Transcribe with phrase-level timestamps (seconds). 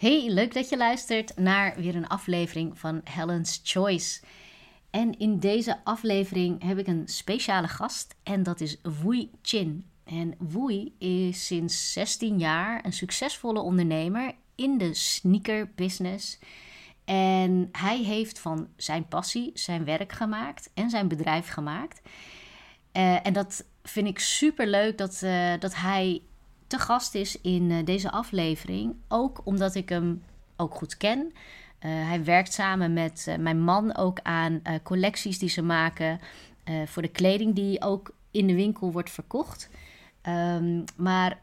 [0.00, 4.20] Hey, leuk dat je luistert naar weer een aflevering van Helen's Choice.
[4.90, 9.86] En in deze aflevering heb ik een speciale gast en dat is Wui Chin.
[10.04, 16.38] En Wui is sinds 16 jaar een succesvolle ondernemer in de sneaker business.
[17.04, 22.00] En hij heeft van zijn passie zijn werk gemaakt en zijn bedrijf gemaakt.
[22.92, 26.22] Uh, en dat vind ik super leuk dat, uh, dat hij
[26.70, 28.94] te gast is in uh, deze aflevering.
[29.08, 30.22] Ook omdat ik hem
[30.56, 31.32] ook goed ken.
[31.80, 36.20] hij werkt samen met mijn man ook aan collecties die ze maken
[36.86, 39.70] voor de kleding die ook in de winkel wordt verkocht.
[40.28, 41.40] Um, maar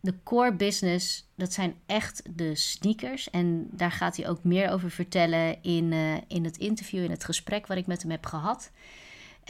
[0.00, 3.30] de core business, dat zijn echt de sneakers.
[3.30, 5.92] En daar gaat hij ook meer over vertellen in,
[6.28, 8.70] in het interview, in het gesprek wat ik met hem heb gehad.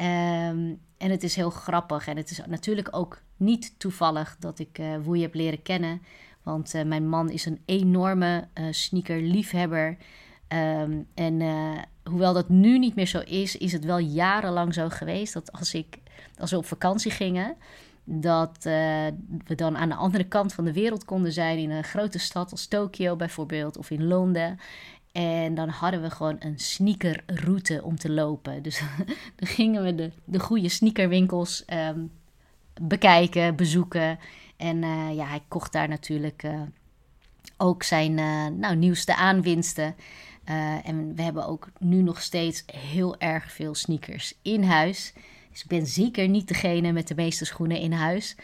[0.01, 2.07] Um, en het is heel grappig.
[2.07, 6.03] En het is natuurlijk ook niet toevallig dat ik uh, Woei heb leren kennen.
[6.43, 9.97] Want uh, mijn man is een enorme uh, sneakerliefhebber.
[10.49, 11.43] Um, en
[12.05, 15.75] hoewel dat nu niet meer zo is, is het wel jarenlang zo geweest dat als,
[15.75, 15.99] ik,
[16.39, 17.57] als we op vakantie gingen,
[18.05, 18.57] dat
[19.45, 22.51] we dan aan de andere kant van de wereld konden zijn in een grote stad
[22.51, 24.59] als Tokio bijvoorbeeld of in Londen.
[25.17, 28.63] En dan hadden we gewoon een sneakerroute om te lopen.
[28.63, 28.81] Dus
[29.37, 32.11] dan gingen we de, de goede sneakerwinkels um,
[32.83, 34.19] bekijken, bezoeken.
[34.57, 36.61] En uh, ja, hij kocht daar natuurlijk uh,
[37.57, 39.95] ook zijn uh, nou, nieuwste aanwinsten.
[40.85, 45.13] en we hebben ook nu nog steeds heel erg veel sneakers in huis.
[45.51, 48.37] Dus ik ben zeker niet degene met de meeste schoenen in huis.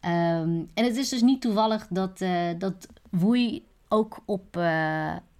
[0.00, 2.18] Um, en het is dus niet toevallig dat,
[2.58, 4.56] dat Woei ook op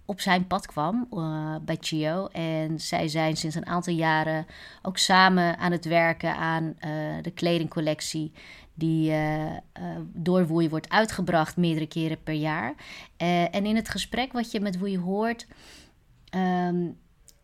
[0.09, 2.27] op zijn pad kwam uh, bij Chio.
[2.27, 4.45] En zij zijn sinds een aantal jaren
[4.81, 6.71] ook samen aan het werken aan uh,
[7.21, 8.31] de kledingcollectie.
[8.73, 9.51] Die uh,
[10.13, 12.73] door Woei wordt uitgebracht meerdere keren per jaar.
[13.51, 15.47] en in het gesprek wat je met Woei hoort,
[16.35, 16.97] um,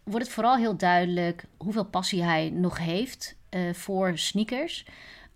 [0.03, 3.35] wordt het vooral heel duidelijk hoeveel passie hij nog heeft
[3.73, 4.85] voor sneakers.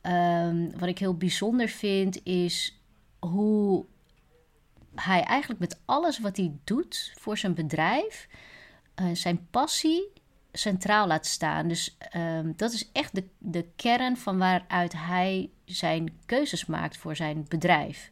[0.01, 2.79] Um, wat ik heel bijzonder vind is
[3.19, 3.85] hoe
[5.01, 8.27] hij eigenlijk met alles wat hij doet voor zijn bedrijf,
[9.01, 10.11] uh, zijn passie
[10.51, 11.67] centraal laat staan.
[11.67, 17.15] Dus um, dat is echt de, de kern van waaruit hij zijn keuzes maakt voor
[17.15, 18.09] zijn bedrijf.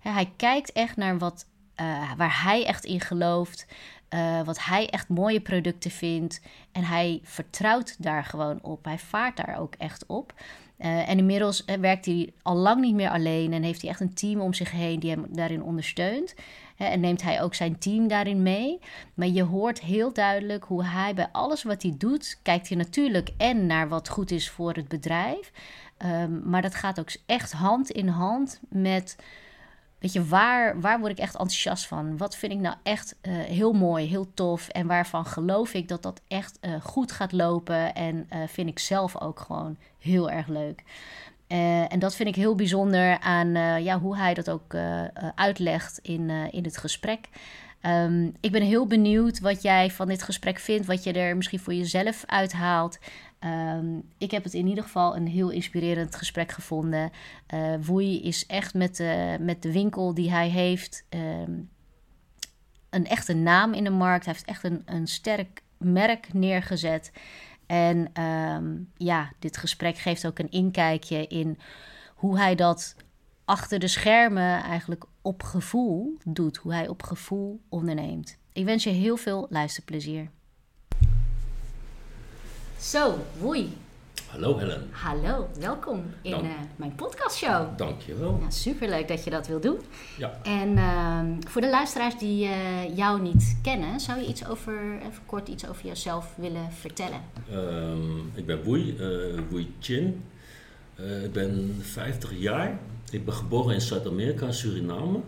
[0.00, 3.66] hij kijkt echt naar wat, uh, waar hij echt in gelooft.
[4.14, 6.40] Uh, wat hij echt mooie producten vindt.
[6.72, 8.84] En hij vertrouwt daar gewoon op.
[8.84, 10.34] Hij vaart daar ook echt op.
[10.78, 14.00] Uh, en inmiddels uh, werkt hij al lang niet meer alleen en heeft hij echt
[14.00, 16.34] een team om zich heen die hem daarin ondersteunt.
[16.76, 18.78] En neemt hij ook zijn team daarin mee.
[19.14, 23.30] Maar je hoort heel duidelijk hoe hij bij alles wat hij doet, kijkt hij natuurlijk
[23.36, 25.52] en naar wat goed is voor het bedrijf.
[26.04, 29.16] Um, maar dat gaat ook echt hand in hand met
[30.06, 32.16] Weet je, waar, waar word ik echt enthousiast van?
[32.16, 34.68] Wat vind ik nou echt uh, heel mooi, heel tof?
[34.68, 37.94] En waarvan geloof ik dat dat echt uh, goed gaat lopen?
[37.94, 40.82] En uh, vind ik zelf ook gewoon heel erg leuk.
[41.88, 44.74] en dat vind ik heel bijzonder aan ja, hoe hij dat ook
[45.34, 47.28] uitlegt in, in het gesprek.
[47.82, 51.60] Um, ik ben heel benieuwd wat jij van dit gesprek vindt, wat je er misschien
[51.60, 52.98] voor jezelf uithaalt.
[53.46, 57.10] Um, ik heb het in ieder geval een heel inspirerend gesprek gevonden.
[57.54, 61.70] Uh, Woei is echt met de, met de winkel die hij heeft um,
[62.90, 64.24] een echte naam in de markt.
[64.24, 67.12] Hij heeft echt een, een sterk merk neergezet.
[67.66, 71.58] En um, ja, dit gesprek geeft ook een inkijkje in
[72.14, 72.96] hoe hij dat
[73.44, 76.56] achter de schermen eigenlijk op gevoel doet.
[76.56, 78.38] Hoe hij op gevoel onderneemt.
[78.52, 80.30] Ik wens je heel veel luisterplezier.
[82.80, 83.76] Zo, woei.
[84.26, 84.88] Hallo Helen.
[84.90, 87.78] Hallo, welkom in uh, mijn podcastshow.
[87.78, 88.38] Dankjewel.
[88.42, 89.78] Ja, superleuk dat je dat wil doen.
[90.18, 90.38] Ja.
[90.42, 95.22] En uh, voor de luisteraars die uh, jou niet kennen, zou je iets over, even
[95.26, 97.20] kort iets over jezelf willen vertellen?
[97.52, 98.96] Um, ik ben Woei,
[99.50, 100.24] Woei Chin.
[101.24, 102.78] ik ben 50 jaar.
[103.10, 105.20] Ik ben geboren in Zuid-Amerika, Suriname.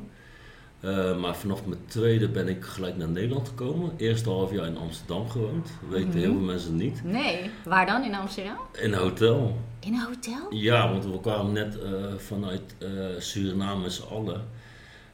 [0.80, 3.92] Uh, maar vanaf mijn tweede ben ik gelijk naar Nederland gekomen.
[3.96, 5.66] Eerste half jaar in Amsterdam gewoond.
[5.80, 6.20] Dat weten mm -hmm.
[6.20, 7.04] heel veel mensen niet.
[7.04, 8.56] Nee, waar dan in Amsterdam?
[8.72, 9.56] In een hotel.
[9.80, 10.46] In een hotel?
[10.50, 12.88] Ja, want we kwamen net uh, vanuit uh,
[13.18, 14.44] Suriname met z'n allen.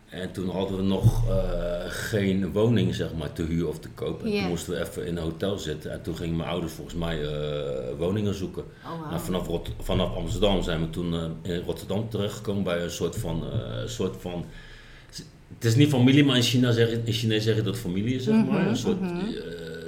[0.08, 1.24] En toen hadden we nog
[1.88, 4.24] geen woning zeg maar, te huur of te kopen.
[4.24, 4.40] En yeah.
[4.40, 5.92] toen moesten we even in een hotel zitten.
[5.92, 7.18] En toen gingen mijn ouders volgens mij
[7.98, 8.64] woningen zoeken.
[8.84, 9.12] Oh, wow.
[9.12, 13.44] En vanaf, Rot vanaf Amsterdam zijn we toen in Rotterdam terechtgekomen bij een soort van...
[13.86, 14.44] soort van
[15.54, 18.34] het is niet familie, maar in China zeggen, in Chinees zeggen dat familie is, zeg
[18.34, 18.44] maar.
[18.44, 19.28] Mm -hmm, een soort mm -hmm.
[19.28, 19.44] uh,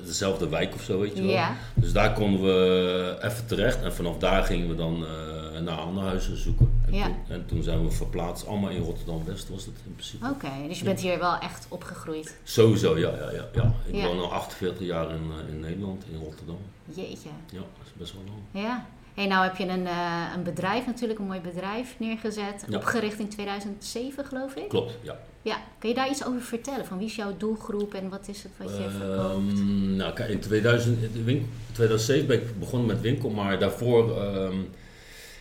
[0.06, 1.30] dezelfde wijk of zo, weet je wel.
[1.30, 1.50] Yeah.
[1.74, 6.06] Dus daar konden we even terecht en vanaf daar gingen we dan uh, naar andere
[6.06, 6.74] huizen zoeken.
[6.86, 10.26] En, toen, en toen zijn we verplaatst, allemaal in Rotterdam-West was het in principe.
[10.26, 12.36] Oké, dus je bent hier wel echt opgegroeid.
[12.44, 13.48] Sowieso, ja, ja, ja.
[13.54, 13.74] ja.
[13.86, 16.58] Ik woon al 48 jaar in, eh, in Nederland, in Rotterdam.
[16.94, 17.28] Jeetje.
[17.52, 18.64] Ja, dat is best wel lang.
[18.66, 18.86] Ja.
[19.16, 22.64] Hey, nou heb je een, eh, een bedrijf natuurlijk, een mooi bedrijf neergezet.
[22.68, 22.76] Ja.
[22.76, 24.68] Opgericht in 2007 geloof ik.
[24.68, 25.18] Klopt, ja.
[25.42, 25.56] Ja.
[25.78, 26.86] Kun je daar iets over vertellen?
[26.86, 29.48] Van wie is jouw doelgroep en wat is het wat je verkoopt?
[29.58, 33.58] Ehm, nou, kijk, in 2000, in de win- 2007 ben ik begonnen met winkel, maar
[33.58, 34.56] daarvoor ehm,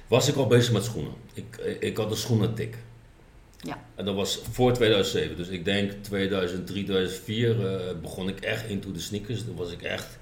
[0.07, 1.13] was ik al bezig met schoenen.
[1.33, 2.77] Ik, ik had een schoenentik.
[3.61, 3.83] Ja.
[3.95, 5.37] En dat was voor 2007.
[5.37, 9.43] Dus ik denk 2003, 2004 eh, begon ik echt into de sneakers.
[9.45, 10.17] Toen was ik echt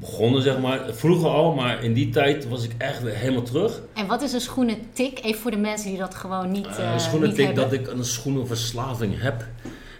[0.00, 0.94] begonnen, zeg maar.
[0.94, 3.80] Vroeger al, maar in die tijd was ik echt weer helemaal terug.
[3.94, 5.24] En wat is een schoenentik?
[5.24, 7.92] Even voor de mensen die dat gewoon niet, Eh, eh een schoenentik niet dat hebben.
[7.92, 9.44] ik een schoenenverslaving heb.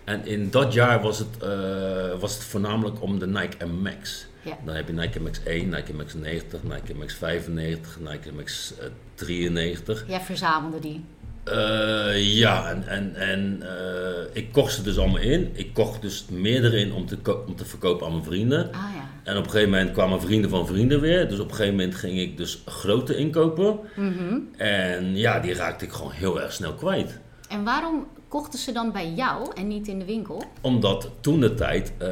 [0.05, 4.27] En in dat jaar was het, eh, was het voornamelijk om de Nike MX.
[4.43, 4.59] Ja.
[4.65, 8.87] Dan heb je Nike MX 1, Nike MX 90, Nike MX 95, Nike MX eh,
[9.15, 10.05] 93.
[10.09, 11.05] Jij verzamelde die.
[11.45, 15.51] Eh, ja, en, en, en eh, ik kocht ze dus allemaal in.
[15.53, 18.73] Ik kocht dus meerdere in om te, om te verkopen aan mijn vrienden.
[18.73, 19.11] Ah ja.
[19.23, 21.29] En op een gegeven moment kwamen vrienden van vrienden weer.
[21.29, 23.79] Dus op een gegeven moment ging ik dus grote inkopen.
[23.97, 24.39] Mhm.
[24.57, 27.19] En ja, die raakte ik gewoon heel erg snel kwijt.
[27.49, 30.43] En waarom kochten ze dan bij jou en niet in de winkel?
[30.61, 32.09] Omdat toen de tijd eh,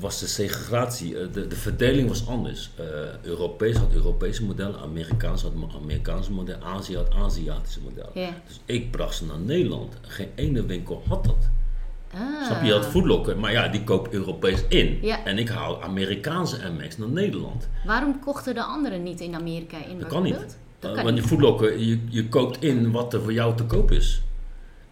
[0.00, 2.70] was de segregatie, eh, de, de verdeling was anders.
[2.76, 2.84] Eh
[3.22, 8.10] Europees had Europese modellen, Amerikaans had Amerikaanse modellen, Azië had Aziatische modellen.
[8.46, 9.96] Dus ik bracht ze naar Nederland.
[10.00, 11.48] Geen ene winkel had dat.
[12.14, 12.44] Ah.
[12.46, 12.72] Snap je?
[12.72, 14.98] Had Foodlocker, maar ja, die koopt Europees in.
[15.02, 15.24] Ja.
[15.24, 17.68] En ik haal Amerikaanse MX naar Nederland.
[17.84, 19.98] Waarom kochten de anderen niet in Amerika in?
[19.98, 20.58] Dat kan niet.
[20.78, 23.90] Dat kan want je Foodlocker, je, je koopt in wat er voor jou te koop
[23.90, 24.20] is.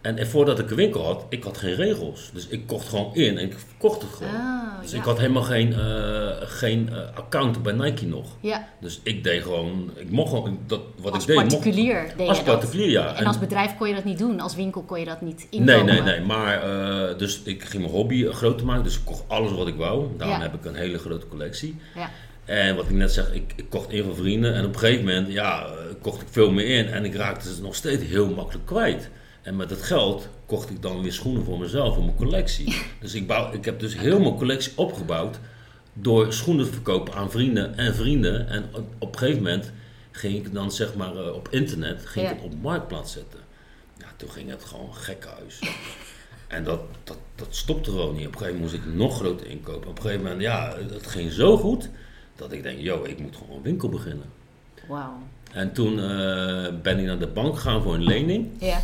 [0.05, 2.29] En, en voordat ik een winkel had, ik had geen regels.
[2.33, 4.33] Dus ik kocht gewoon in en ik verkocht het gewoon.
[4.33, 4.97] Ah, dus ja.
[4.97, 8.25] ik had helemaal geen, eh, geen eh, account bij Nike nog.
[8.39, 12.13] Ja, Dus ik deed gewoon, ik mocht gewoon, dat, wat als ik deed, mocht, particulier
[12.17, 12.59] deed als je dat.
[12.59, 13.15] particulier, ja.
[13.15, 14.39] En als bedrijf kon je dat niet doen.
[14.39, 15.85] Als winkel kon je dat niet Nee, inkomen.
[15.85, 16.21] nee, nee.
[16.21, 18.83] Maar eh, dus ik ging mijn hobby groter maken.
[18.83, 20.07] Dus ik kocht alles wat ik wou.
[20.17, 20.41] Daarom Ja.
[20.43, 21.75] heb ik een hele grote collectie.
[21.95, 22.09] Ja.
[22.45, 24.53] En wat ik net zeg, ik, ik kocht in van vrienden.
[24.55, 25.67] En op een gegeven moment, ja,
[26.01, 26.87] kocht ik veel meer in.
[26.87, 29.09] En ik raakte ze nog steeds heel makkelijk kwijt.
[29.45, 32.75] En met het geld kocht ik dan weer schoenen voor mezelf, voor mijn collectie.
[33.01, 35.39] Dus ik, bouw, ik heb dus heel mijn collectie opgebouwd
[35.93, 38.47] door schoenen te verkopen aan vrienden en vrienden.
[38.49, 38.65] En
[38.99, 39.71] op, een gegeven moment
[40.11, 42.31] ging ik dan zeg maar eh, op internet, ging Ja.
[42.31, 43.39] ik het op marktplaats zetten.
[43.97, 45.59] Ja, toen ging het gewoon gekkenhuis.
[46.47, 48.27] En dat, dat, dat stopte gewoon niet.
[48.27, 49.89] Op een gegeven moment moest ik nog groter inkopen.
[49.89, 51.89] Op een gegeven moment, ja, het ging zo goed
[52.35, 54.25] dat ik denk, yo, ik moet gewoon een winkel beginnen.
[54.87, 55.17] Wauw.
[55.51, 58.47] En toen eh, ben ik naar de bank gegaan voor een lening.
[58.59, 58.81] Ja.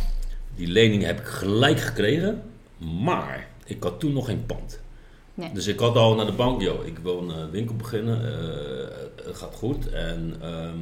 [0.54, 2.42] Die lening heb ik gelijk gekregen,
[2.78, 4.80] maar ik had toen nog geen pand.
[5.34, 5.52] Nee.
[5.52, 9.26] Dus ik had al naar de bank, yo, ik wil een eh, winkel beginnen, eh,
[9.26, 9.90] het gaat goed.
[9.90, 10.78] En ehm,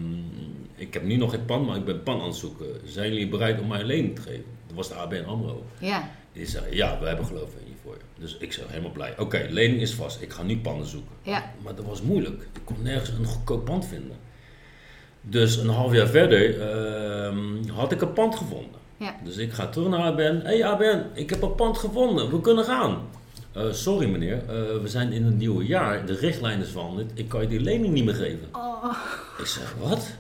[0.75, 2.67] ik heb nu nog geen pand, maar ik ben pand aan het zoeken.
[2.85, 4.45] Zijn jullie bereid om mij een lening te geven?
[4.67, 5.65] Dat was de ABN AMRO.
[5.79, 6.11] Ja.
[6.33, 8.21] Die zei, ja, we hebben geloof in je voor je.
[8.21, 9.19] Dus ik zei helemaal blij.
[9.19, 10.23] Oké, lening is vast.
[10.23, 11.15] Ik ga nu panden zoeken.
[11.23, 11.53] Ja.
[11.63, 12.43] Maar dat was moeilijk.
[12.43, 14.17] Ik kon nergens een goedkoop pand vinden.
[15.21, 18.80] Dus een half jaar verder ehm, had ik een pand gevonden.
[19.01, 19.17] Ja.
[19.25, 20.41] Dus ik ga terug naar ABN.
[20.43, 22.31] Hé hey ABN, ik heb een pand gevonden.
[22.31, 23.09] We kunnen gaan.
[23.53, 26.07] Eh, sorry meneer, eh, we zijn in het nieuwe jaar.
[26.07, 27.11] De richtlijn is veranderd.
[27.15, 28.49] Ik kan je die lening niet meer geven.
[28.53, 28.85] Oh.
[29.39, 30.11] Ik zeg, wat?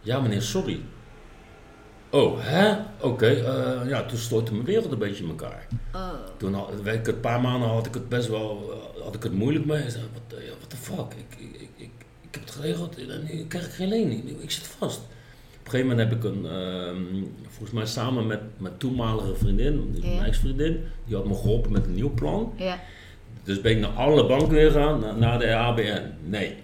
[0.00, 0.80] Ja meneer, sorry.
[2.10, 2.76] Oh, hè?
[3.00, 5.66] Oké, eh, ja, toen stortte mijn wereld een beetje in elkaar.
[5.94, 6.10] Oh.
[6.36, 9.64] Toen had, ik een paar maanden had ik het best wel had ik het moeilijk
[9.64, 9.82] mee.
[9.82, 11.14] Ik zei, wat what the fuck?
[11.16, 14.42] Ik, ik, ik, ik, ik heb het geregeld en nu krijg ik geen lening.
[14.42, 15.00] Ik zit vast.
[15.64, 19.92] Op een gegeven moment heb ik een, ehm, volgens mij samen met mijn toenmalige vriendin,
[19.92, 22.52] dus mijn ex-vriendin, die had me geholpen met een nieuw plan.
[23.42, 26.12] Dus ben ik naar alle banken weer gegaan, naar, naar de ABN.
[26.24, 26.54] Nee.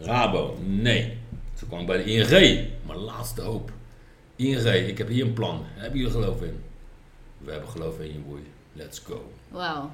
[0.00, 1.18] Rabo, nee.
[1.54, 3.70] Toen kwam ik bij de ING, mijn laatste hoop.
[4.36, 5.62] ING, ik heb hier een plan.
[5.64, 6.60] Hebben jullie geloof in?
[7.38, 8.42] We hebben geloof in je boei.
[8.72, 9.30] Let's go.
[9.48, 9.90] Wauw.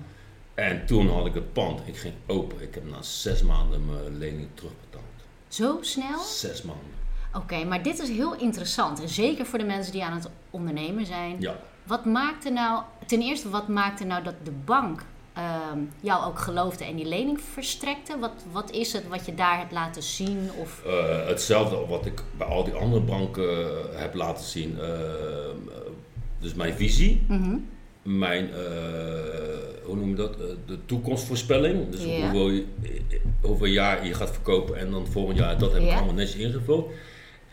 [0.54, 1.80] En toen had ik het pand.
[1.85, 2.61] Ik ging open.
[2.61, 5.02] Ik heb na zes maanden mijn lening terugbetaald.
[5.49, 6.23] Zo snel?
[6.23, 7.02] Zes maanden.
[7.37, 9.00] Oké, maar dit is heel interessant.
[9.03, 11.37] En zeker voor de mensen die aan het ondernemen zijn.
[11.38, 11.57] Ja.
[11.83, 16.85] Wat maakte nou, ten eerste, wat maakte nou dat de bank ehm, jou ook geloofde
[16.85, 18.19] en die lening verstrekte?
[18.19, 20.50] Wat, wat is het wat je daar hebt laten zien?
[20.61, 24.79] Of, Eh, hetzelfde wat ik bij al die andere banken eh, heb laten zien.
[24.81, 24.88] Eh,
[26.41, 27.23] dus mijn visie.
[27.29, 27.57] Mhm.
[28.03, 28.50] Mijn,
[29.85, 30.37] hoe noem je dat?
[30.67, 31.91] De toekomstvoorspelling.
[31.91, 32.00] Dus
[33.41, 35.59] hoeveel, jaar je gaat verkopen en dan volgend jaar.
[35.59, 36.91] Dat heb ik allemaal netjes ingevuld.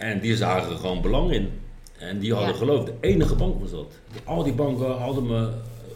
[0.01, 1.49] En die zagen er gewoon belang in.
[1.97, 2.57] En die hadden Ja.
[2.57, 2.83] geloof.
[2.85, 3.93] De enige bank was dat.
[4.23, 5.49] Al die banken hadden me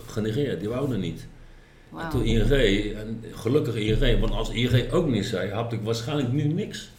[0.08, 0.60] genegeerd.
[0.60, 1.28] Die wouden niet.
[1.98, 2.52] En toen ING,
[2.96, 6.90] en gelukkig ING, want als ING ook niks zei, had ik waarschijnlijk nu niks.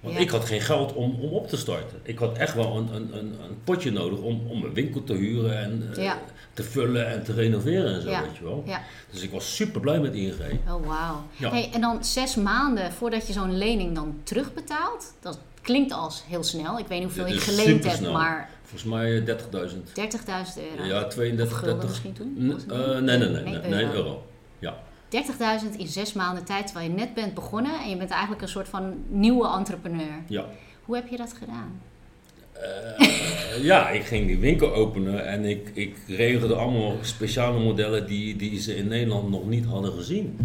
[0.00, 0.20] Want Ja.
[0.20, 1.98] ik had geen geld om, om op te starten.
[2.02, 5.12] Ik had echt wel een, een, een, een potje nodig om, om een winkel te
[5.14, 6.12] huren en eh,
[6.52, 8.22] te vullen en te renoveren en zo, Ja.
[8.22, 8.64] weet je wel.
[9.10, 10.32] Dus ik was super blij met ING.
[10.68, 11.50] Oh, wauw.
[11.52, 15.14] Hey, en dan zes maanden voordat je zo'n lening dan terugbetaalt.
[15.20, 16.78] Dat klinkt als heel snel.
[16.78, 19.76] Ik weet niet hoeveel je geleend hebt, maar Volgens mij eh, 30.000.
[19.76, 20.84] 30.000 euro.
[20.84, 21.88] Ja, 32, Of gulden 30.
[21.88, 22.34] misschien toen?
[22.38, 24.26] N- Was het eh, nee, nee, nee, Nee, nee, nee, euro.
[24.58, 24.76] Ja.
[25.72, 27.80] 30.000 in zes maanden tijd terwijl je net bent begonnen.
[27.82, 30.22] En je bent eigenlijk een soort van nieuwe entrepreneur.
[30.28, 30.44] Ja.
[30.84, 31.80] Hoe heb je dat gedaan?
[32.52, 38.36] Eh, ja, ik ging die winkel openen en ik, ik regelde allemaal speciale modellen die,
[38.36, 40.38] die ze in Nederland nog niet hadden gezien.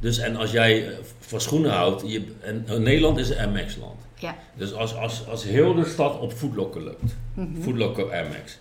[0.00, 0.88] Dus en als jij
[1.18, 4.00] van schoenen houdt, je, en, Nederland is een MX-land.
[4.20, 4.36] Ja.
[4.56, 6.32] Dus als, als, als heel de stad op
[6.74, 7.62] loopt, Mhm.
[7.62, 8.58] Footlocker MX.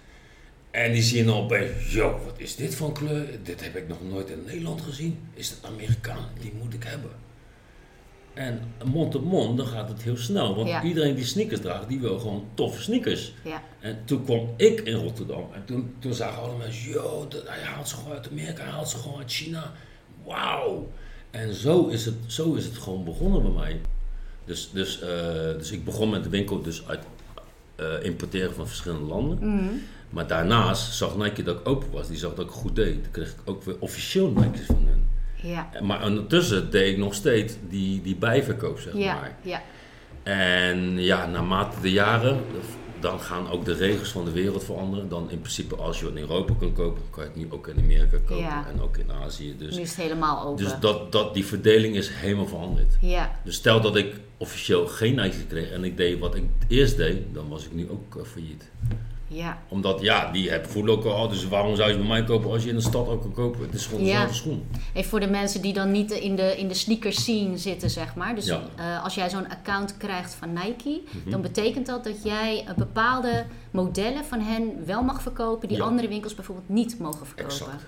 [0.72, 3.28] En die zien dan opeens, yo, wat is dit voor kleur?
[3.44, 5.20] Dit heb ik nog nooit in Nederland gezien.
[5.34, 6.26] Is dat Amerikaan?
[6.42, 7.12] Die moet ik hebben.
[8.34, 10.56] En mond op mond, dan gaat het heel snel.
[10.56, 10.84] Want Ja.
[10.84, 13.34] iedereen die sneakers draagt, die wil gewoon toffe sneakers.
[13.44, 13.64] Ja.
[13.80, 17.88] En toen kwam ik in Rotterdam en toen, toen zagen alle mensen, yo, hij haalt
[17.88, 19.72] ze gewoon uit Amerika, hij haalt ze gewoon uit China.
[20.26, 20.88] Wauw.
[21.32, 23.80] En zo is, het, zo is het gewoon begonnen bij mij.
[24.50, 25.10] Dus, dus, eh,
[25.58, 27.00] dus ik begon met de winkel dus uit
[27.76, 29.38] eh, importeren van verschillende landen.
[29.56, 29.74] Mhm.
[30.10, 33.04] Maar daarnaast zag Nike dat ik open was, die zag dat ik goed deed.
[33.04, 35.08] Toen kreeg ik ook weer officieel Nike's van hen.
[35.52, 35.70] Ja.
[35.82, 39.14] Maar ondertussen deed ik nog steeds die, die bijverkoop, zeg Ja.
[39.14, 39.36] maar.
[39.42, 39.62] Ja.
[40.24, 42.42] En ja, naarmate de jaren,
[43.02, 45.10] dan gaan ook de regels van de wereld veranderen.
[45.10, 47.68] Dan in principe, als je wat in Europa kan kopen, kan je het nu ook
[47.68, 48.68] in Amerika kopen Ja.
[48.74, 49.56] en ook in Azië.
[49.58, 50.64] Dus, Nu is het helemaal open.
[50.64, 52.98] dus dat, dat, die verdeling is helemaal veranderd.
[53.02, 53.40] Ja.
[53.44, 57.18] Dus stel dat ik officieel geen Nike kreeg en ik deed wat ik eerst deed,
[57.34, 58.70] dan was ik nu ook eh, failliet.
[59.32, 59.58] Ja.
[59.68, 62.70] Omdat ja, die hebben voetlokken al, dus waarom zou je bij mij kopen als je
[62.70, 63.62] in de stad ook kan kopen?
[63.62, 64.12] Het is gewoon Ja.
[64.12, 64.68] dezelfde schoen.
[64.94, 68.16] Even voor de mensen die dan niet in de, in de sneakers scene zitten, zeg
[68.16, 68.36] maar.
[68.36, 68.62] Dus Ja.
[68.76, 71.30] eh, als jij zo'n account krijgt van Nike, Mhm.
[71.30, 75.84] dan betekent dat dat jij eh, bepaalde modellen van hen wel mag verkopen, die Ja.
[75.84, 77.52] andere winkels bijvoorbeeld niet mogen verkopen.
[77.54, 77.84] Exact.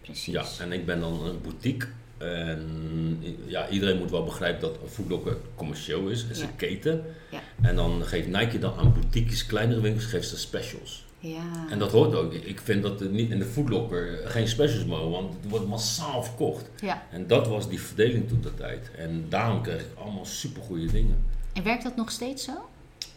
[0.00, 0.32] Precies.
[0.34, 1.88] Ja, en ik ben dan een boutique.
[2.20, 6.22] En ja, iedereen moet wel begrijpen dat Foot Locker commercieel is.
[6.22, 6.44] Het is Ja.
[6.46, 7.04] een keten.
[7.30, 7.40] Ja.
[7.60, 11.04] En dan geeft Nike dan aan boutiques, kleinere winkels, geeft ze specials.
[11.18, 11.66] Ja.
[11.70, 12.32] En dat hoort ook.
[12.32, 15.66] Ik vind dat er niet in de Foot Locker geen specials mogen, want het wordt
[15.66, 16.70] massaal verkocht.
[16.80, 17.02] ja.
[17.10, 18.90] En dat was die verdeling toen de tijd.
[18.96, 21.16] En daarom kreeg ik allemaal supergoeie dingen.
[21.52, 22.52] En werkt dat nog steeds zo?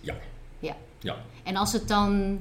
[0.02, 0.16] Ja.
[0.60, 0.76] Ja.
[1.00, 1.18] Ja.
[1.44, 2.40] En als het dan,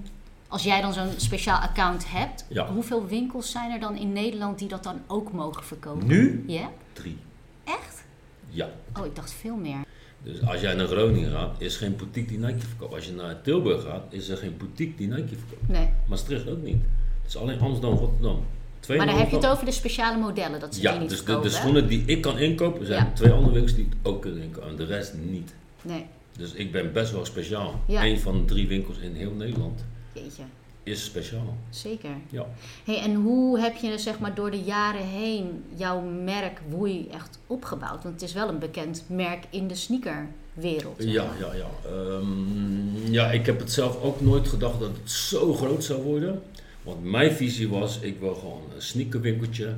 [0.52, 2.66] als jij dan zo'n speciaal account hebt, Ja.
[2.72, 6.06] hoeveel winkels zijn er dan in Nederland die dat dan ook mogen verkopen?
[6.06, 6.70] Nu Ja?
[6.92, 7.16] drie.
[7.64, 8.04] Echt?
[8.48, 8.68] Ja.
[8.98, 9.78] Oh, ik dacht veel meer.
[10.22, 12.94] Dus als jij naar Groningen gaat, is geen boutique die Nike verkoopt.
[12.94, 15.68] Als je naar Tilburg gaat, is er geen boutique die Nike verkoopt.
[15.68, 15.88] Nee.
[16.08, 16.82] Maastricht ook niet.
[17.22, 18.44] Het is alleen Amsterdam, Rotterdam.
[18.80, 21.08] Twee Maar dan heb je het over de speciale modellen, dat ze Ja, die niet
[21.08, 21.50] dus de, verkopen.
[21.50, 21.60] de hè?
[21.62, 23.12] schoenen die ik kan inkopen, zijn Ja.
[23.12, 24.68] twee andere winkels die het ook kunnen inkopen.
[24.68, 25.54] En de rest niet.
[25.82, 26.06] Nee,
[26.38, 27.80] Dus ik ben best wel speciaal.
[27.86, 28.04] Ja.
[28.04, 30.42] Eén van de drie winkels in heel Nederland jeetje.
[30.84, 31.56] is speciaal.
[31.70, 32.10] Zeker.
[32.30, 32.46] Ja.
[32.84, 37.38] Hey, en hoe heb je zeg maar, door de jaren heen jouw merk Woei echt
[37.46, 38.02] opgebouwd?
[38.02, 41.02] Want het is wel een bekend merk in de sneakerwereld.
[41.02, 41.70] Ja, ja, ja.
[41.86, 46.42] Ehm, ja, ik heb het zelf ook nooit gedacht dat het zo groot zou worden.
[46.82, 49.74] Want mijn visie was, ik wil gewoon een sneakerwinkeltje.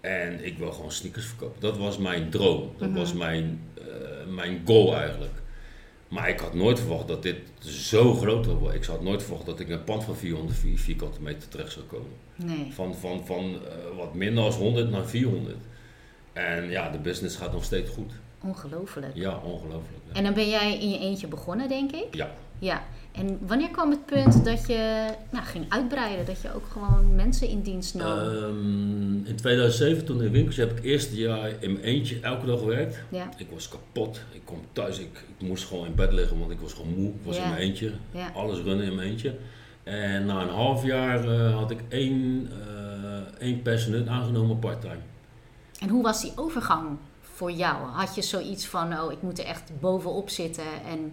[0.00, 1.60] En ik wil gewoon sneakers verkopen.
[1.60, 2.70] Dat was mijn droom.
[2.78, 2.98] Dat Mhm.
[2.98, 3.84] was mijn, eh,
[4.34, 5.32] mijn goal eigenlijk.
[6.08, 8.76] Maar ik had nooit verwacht dat dit zo groot zou worden.
[8.80, 11.84] Ik had nooit verwacht dat ik een pand van 400 vier- vierkante meter terecht zou
[11.84, 12.10] komen.
[12.36, 12.72] Nee.
[12.72, 15.56] Van, van, van eh, wat minder dan 100 naar 400.
[16.32, 18.12] En ja, de business gaat nog steeds goed.
[18.42, 19.14] Ongelooflijk.
[19.16, 20.02] Ja, ongelooflijk.
[20.08, 20.14] ja.
[20.14, 22.14] En dan ben jij in je eentje begonnen, denk ik?
[22.14, 22.30] Ja.
[22.58, 22.84] Ja.
[23.16, 26.26] En wanneer kwam het punt dat je nou, ging uitbreiden?
[26.26, 28.18] Dat je ook gewoon mensen in dienst nam?
[28.18, 32.46] Ehm, in 2007, toen in winkels, heb ik het eerste jaar in mijn eentje elke
[32.46, 32.98] dag gewerkt.
[33.08, 33.28] ja.
[33.36, 34.20] Ik was kapot.
[34.32, 37.08] Ik kwam thuis, ik, ik moest gewoon in bed liggen, want ik was gewoon moe.
[37.08, 37.42] Ik was Ja.
[37.42, 37.92] in mijn eentje.
[38.10, 38.30] Ja.
[38.34, 39.34] Alles runnen in mijn eentje.
[39.82, 42.86] En na een half jaar eh, had ik één, eh
[43.38, 44.98] één personeel aangenomen part-time.
[45.80, 46.86] En hoe was die overgang
[47.20, 47.86] voor jou?
[47.86, 51.12] Had je zoiets van, oh, ik moet er echt bovenop zitten en...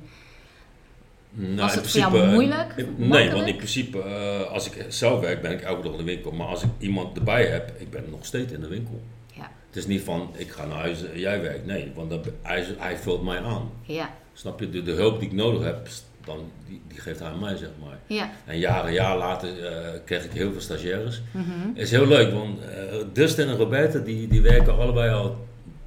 [1.36, 2.70] Nou, Was het voor jou principe, moeilijk?
[2.78, 3.34] eh, Nee, Makkelijk?
[3.36, 6.32] want in principe, eh, als ik zelf werk, ben ik elke dag in de winkel.
[6.32, 9.02] Maar als ik iemand erbij heb, ik ben nog steeds in de winkel.
[9.34, 11.66] Ja, Het is niet van, ik ga naar huis en jij werkt.
[11.66, 13.70] Nee, want hij, hij vult mij aan.
[13.84, 14.70] ja, Snap je?
[14.70, 15.88] De, de hulp die ik nodig heb,
[16.26, 17.98] dan, die, die geeft hij aan mij, zeg maar.
[18.08, 18.30] ja.
[18.46, 21.22] En jaren, jaar later eh, kreeg ik heel veel stagiaires.
[21.32, 21.44] Mhm.
[21.74, 25.38] is heel leuk, want eh, Dustin en Roberta, die, die werken allebei al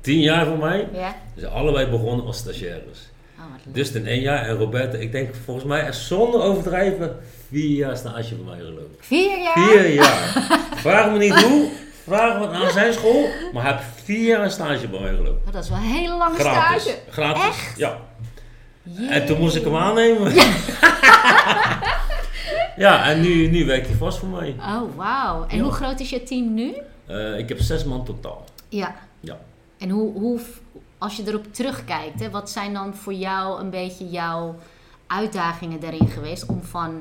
[0.00, 0.88] tien jaar voor mij.
[0.93, 1.15] Ja?
[1.35, 2.99] Ze zijn allebei begonnen als stagiaires.
[3.50, 3.75] Wat leuk.
[3.75, 7.17] Dustin één jaar en Roberta, ik denk volgens mij zonder overdrijven,
[7.49, 8.97] vier jaar stage voor mij gelopen.
[9.00, 9.53] Vier jaar?
[9.69, 10.33] Vier jaar.
[10.75, 11.69] Vraag me niet hoe,
[12.05, 15.43] vraag me aan zijn school, maar heeft vier jaar stage bij mij gelopen.
[15.47, 16.83] Oh, dat is wel een hele lange Gratis.
[16.83, 16.99] stage.
[17.11, 17.43] Gratis.
[17.45, 17.79] Echt?
[17.79, 17.99] Ja.
[19.09, 20.33] En toen moest ik hem aannemen.
[22.76, 24.55] Ja, en nu, nu werkt hij vast voor mij.
[24.59, 25.47] Oh, wauw.
[25.49, 25.62] En Ja.
[25.62, 26.75] hoe groot is je team nu?
[27.07, 28.45] Eh, ik heb zes man totaal.
[28.69, 28.95] Ja.
[29.21, 29.38] Ja.
[29.79, 30.41] En hoe, hoe,
[30.99, 34.55] als je erop terugkijkt, hè, wat zijn dan voor jou een beetje jouw
[35.07, 37.00] uitdagingen daarin geweest om van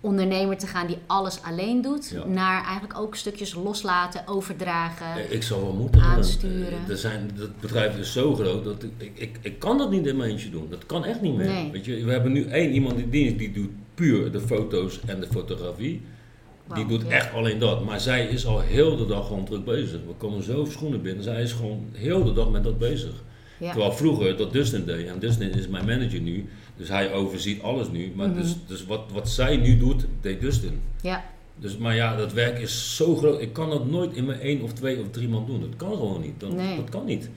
[0.00, 2.24] ondernemer te gaan die alles alleen doet, Ja.
[2.26, 5.32] naar eigenlijk ook stukjes loslaten, overdragen.
[5.32, 6.00] Ik zal wel moeten.
[6.02, 6.72] Aansturen.
[6.84, 10.06] Eh, Er zijn, dat bedrijf is zo groot dat ik, ik, ik, kan dat niet
[10.06, 10.66] in mijn eentje doen.
[10.70, 11.46] Dat kan echt niet meer.
[11.46, 11.70] Nee.
[11.70, 15.20] Weet je, we hebben nu één iemand die, die, die doet puur de foto's en
[15.20, 16.02] de fotografie.
[16.74, 17.84] Die doet echt alleen dat.
[17.84, 20.00] Maar zij is al heel de dag gewoon druk bezig.
[20.06, 21.24] We komen zo schoenen binnen.
[21.24, 23.12] Zij is gewoon heel de dag met dat bezig.
[23.58, 23.70] Ja.
[23.70, 25.06] Terwijl vroeger dat Dustin deed.
[25.06, 26.48] En Dustin is mijn manager nu.
[26.76, 28.12] Dus hij overziet alles nu.
[28.16, 28.40] Maar Mhm.
[28.40, 30.80] dus, dus wat, wat zij nu doet, deed Dustin.
[31.02, 31.24] Ja.
[31.56, 33.40] Dus, maar ja, dat werk is zo groot.
[33.40, 35.60] Ik kan dat nooit in mijn één of twee of drie man doen.
[35.60, 36.40] Dat kan gewoon niet.
[36.40, 36.76] Dat, Nee.
[36.76, 37.30] dat kan niet.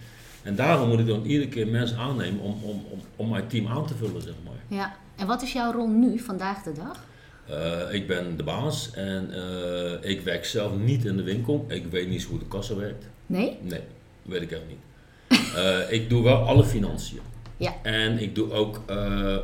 [0.43, 3.67] En daarom moet ik dan iedere keer mensen aannemen om, om, om, om mijn team
[3.67, 4.77] aan te vullen, zeg maar.
[4.77, 4.95] ja.
[5.15, 7.03] En wat is jouw rol nu, vandaag de dag?
[7.47, 11.65] Eh, ik ben de baas en eh, ik werk zelf niet in de winkel.
[11.67, 13.05] Ik weet niet hoe de kassa werkt.
[13.25, 13.57] Nee?
[13.61, 13.81] Nee,
[14.21, 14.77] weet ik echt niet.
[15.55, 17.19] Eh, ik doe wel alle financiën.
[17.57, 17.73] Ja.
[17.83, 18.81] En ik doe ook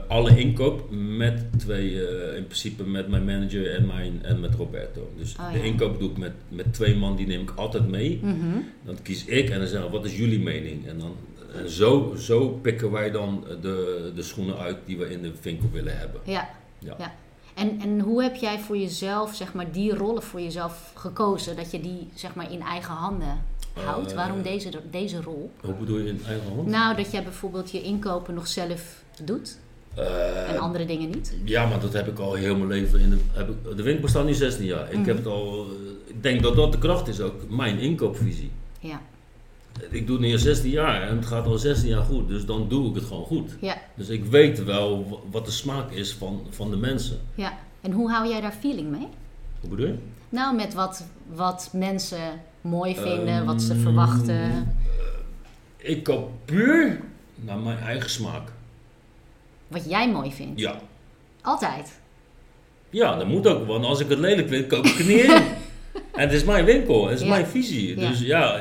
[0.08, 1.92] alle inkoop met twee,
[2.36, 5.12] in principe met mijn manager en, mijn, en met Roberto.
[5.18, 8.20] Dus Oh, de inkoop doe ik met, met twee man, die neem ik altijd mee.
[8.22, 8.58] Mhm.
[8.84, 10.88] Dan kies ik en dan zeg ik, wat is jullie mening?
[10.88, 11.16] En, dan,
[11.56, 15.70] en zo, zo pikken wij dan de, de schoenen uit die we in de winkel
[15.72, 16.22] willen hebben.
[16.24, 16.50] Ja.
[16.80, 16.96] Ja.
[16.98, 17.14] ja.
[17.56, 21.56] En, en hoe heb jij voor jezelf, zeg maar, die rollen voor jezelf gekozen?
[21.56, 23.44] Dat je die, zeg maar, in eigen handen
[23.86, 24.10] houdt?
[24.10, 25.52] Eh, Waarom deze, deze rol?
[25.62, 26.68] Hoe bedoel je in eigen hand?
[26.68, 29.58] Nou, dat jij bijvoorbeeld je inkopen nog zelf doet
[29.96, 31.34] Eh, en andere dingen niet.
[31.44, 33.00] Ja, maar dat heb ik al heel mijn leven.
[33.00, 34.92] In de, heb ik, de winkel bestaat nu 16 jaar.
[34.92, 35.08] Ik Mhm.
[35.08, 35.66] heb het al.
[35.66, 37.50] eh, Ik denk dat dat de kracht is ook.
[37.50, 38.52] Mijn inkoopvisie.
[38.80, 39.02] Ja.
[39.90, 42.28] Ik doe het nu al 16 jaar en het gaat al 16 jaar goed.
[42.28, 43.52] Dus dan doe ik het gewoon goed.
[43.62, 47.20] Ja, Dus ik weet wel wat de smaak is van, van de mensen.
[47.36, 47.54] ja.
[47.82, 49.08] En hoe hou jij daar feeling mee?
[49.60, 49.96] Hoe bedoel je?
[50.30, 54.74] Nou, met wat, wat mensen mooi vinden, wat ze Ehm, verwachten.
[55.78, 57.02] Ik koop puur
[57.36, 58.52] naar mijn eigen smaak.
[59.68, 60.60] Wat jij mooi vindt.
[60.60, 60.76] Ja.
[61.42, 62.00] Altijd.
[62.90, 63.68] Ja, dat moet ook.
[63.68, 65.32] Want als ik het lelijk vind, koop ik het niet in.
[66.12, 67.30] En het is mijn winkel, het is Ja.
[67.30, 67.96] mijn visie.
[67.96, 68.60] Dus ja,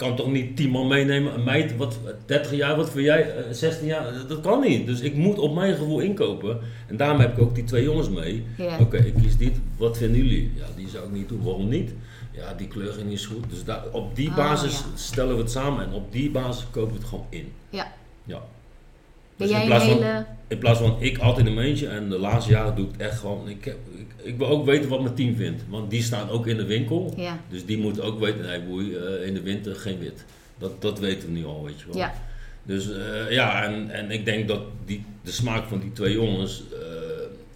[0.00, 1.34] kan toch niet 10 man meenemen.
[1.34, 4.86] Een meid, wat, 30 jaar, wat voor jij, eh, 16 jaar, dat- kan niet.
[4.86, 6.58] Dus ik moet op mijn gevoel inkopen.
[6.86, 8.44] En daarom heb ik ook die twee jongens mee.
[8.80, 10.52] Oké, ik kies dit, wat vinden jullie?
[10.56, 11.42] Ja, die zou ik niet doen.
[11.42, 11.90] Waarom niet?
[12.32, 13.50] Ja, die kleur ging niet zo goed.
[13.50, 14.84] Dus daar, op die Oh, basis ja.
[14.96, 17.52] stellen we het samen en op die basis kopen we het gewoon in.
[17.70, 17.92] Ja.
[18.24, 18.42] Ja.
[19.40, 20.24] Dus in een plaats van- hele...
[20.48, 23.18] in plaats van ik altijd in mijn eentje en de laatste jaren doe ik echt
[23.18, 23.48] gewoon.
[23.48, 25.62] Ik, heb, ik, ik wil ook weten wat mijn team vindt.
[25.68, 27.12] Want die staan ook in de winkel.
[27.16, 27.38] Ja.
[27.48, 30.24] Dus die moeten ook weten, nee boei, eh, in de winter geen wit.
[30.58, 31.96] Dat, dat weten we nu al, weet je wel.
[31.96, 32.14] Ja.
[32.62, 36.62] Dus eh, ja, en, en ik denk dat die, de smaak van die twee jongens
[36.72, 36.78] eh,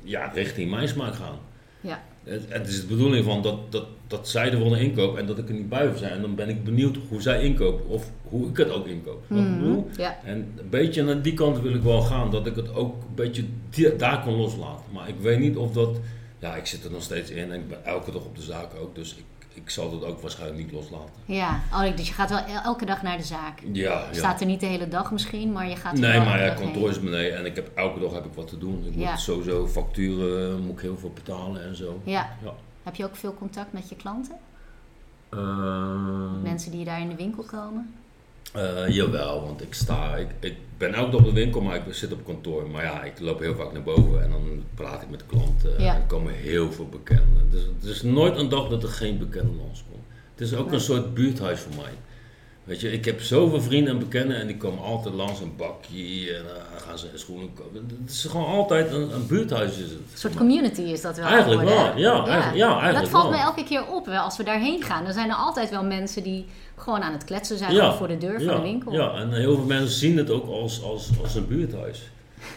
[0.02, 1.38] ja, richting mijn smaak gaan.
[1.80, 2.02] Ja.
[2.24, 5.48] Het, het is de bedoeling van dat, dat, dat zij er inkopen en dat ik
[5.48, 6.12] er niet bij zijn.
[6.12, 9.22] En dan ben ik benieuwd hoe zij inkopen of hoe ik het ook inkoop.
[9.28, 9.58] Wat ik Mhm.
[9.58, 9.88] bedoel?
[9.96, 10.18] Ja.
[10.24, 13.14] En een beetje naar die kant wil ik wel gaan, dat ik het ook een
[13.14, 14.84] beetje die- daar kan loslaten.
[14.92, 15.96] Maar ik weet niet of dat,
[16.38, 18.70] ja, ik zit er nog steeds in en ik ben elke dag op de zaak
[18.80, 21.14] ook, dus ik, ik zal dat ook waarschijnlijk niet loslaten.
[21.24, 21.60] Ja.
[21.72, 23.58] Oh, dus je gaat wel el- elke dag naar de zaak.
[23.72, 24.04] Ja, ja.
[24.12, 27.00] Staat er niet de hele dag misschien, maar je gaat Nee, maar ja, kantoor is
[27.00, 28.84] beneden en ik heb, elke dag heb ik wat te doen.
[28.86, 29.10] Ik Ja.
[29.10, 32.00] moet sowieso facturen, moet ik heel veel betalen en zo.
[32.04, 32.36] Ja.
[32.44, 32.52] Ja.
[32.82, 34.34] Heb je ook veel contact met je klanten?
[35.30, 37.94] Ehm, Mensen die daar in de winkel komen?
[38.52, 41.82] Eh, jawel, want ik sta, ik, ik ben elke dag op de winkel, maar ik
[41.94, 42.70] zit op kantoor.
[42.70, 45.82] Maar ja, ik loop heel vaak naar boven en dan praat ik met klanten.
[45.82, 45.94] Ja.
[45.94, 47.48] En er komen heel veel bekenden.
[47.50, 50.04] Dus het is nooit een dag dat er geen bekende langskomt.
[50.34, 50.74] Het is ook Nee.
[50.74, 51.92] een soort buurthuis voor mij.
[52.64, 56.34] Weet je, ik heb zoveel vrienden en bekenden en die komen altijd langs een bakje
[56.36, 57.86] en dan gaan ze schoenen kopen.
[58.04, 59.90] Het is gewoon altijd een, een buurthuis is het.
[59.90, 61.92] Een soort community is dat wel Eigenlijk wel, hè?
[61.92, 63.32] ja, eigenlijk- ja, eigenlijk Dat valt wel.
[63.32, 64.06] me elke keer op.
[64.06, 66.44] wel, Als we daarheen gaan, dan zijn er altijd wel mensen die
[66.76, 68.92] gewoon aan het kletsen zijn Ja, voor de deur van ja, de winkel.
[68.92, 72.02] Ja, en heel veel mensen zien het ook als, als, als een buurthuis.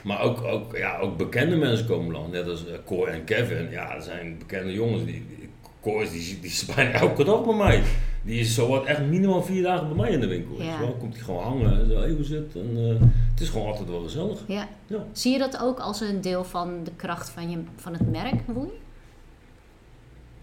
[0.04, 2.32] Maar ook, ook, ja, ook bekende mensen komen langs.
[2.32, 3.67] Net als eh, Cor en Kevin.
[3.72, 5.04] Ja, dat zijn bekende jongens.
[5.06, 5.50] Die, die,
[5.82, 7.84] Cor die, die is bijna elke dag bij mij.
[8.28, 10.58] Die is zowat echt minimaal vier dagen bij mij in de winkel.
[10.58, 10.74] weet Ja.
[10.74, 10.94] je wel.
[10.94, 12.56] Komt hij gewoon hangen en zo, hey, hoe zit het?
[12.63, 14.40] En, eh, het is gewoon altijd wel gezellig.
[14.48, 14.68] Ja.
[14.88, 15.06] Ja.
[15.12, 18.42] Zie je dat ook als een deel van de kracht van, je, van het merk,
[18.46, 18.70] Woei?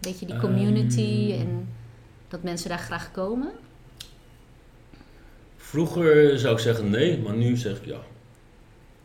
[0.00, 1.40] Beetje die community Ehm.
[1.40, 1.68] en
[2.28, 3.50] dat mensen daar graag komen?
[5.56, 8.00] Vroeger zou ik zeggen nee, maar nu zeg ik ja.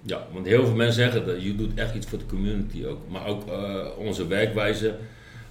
[0.02, 3.00] Ja, want heel veel mensen zeggen dat je doet echt iets voor de community ook.
[3.10, 4.96] Maar ook eh, onze werkwijze.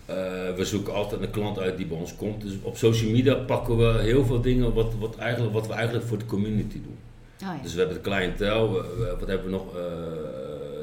[0.09, 0.15] Eh,
[0.57, 2.43] we zoeken altijd een klant uit die bij ons komt.
[2.43, 6.07] Dus op social media pakken we heel veel dingen wat, wat, eigenlijk, wat we eigenlijk
[6.07, 6.97] voor de community doen.
[7.43, 7.63] Oh ja.
[7.63, 9.77] Dus we hebben de cliëntel, we- wat hebben we nog?
[9.77, 9.83] Eh,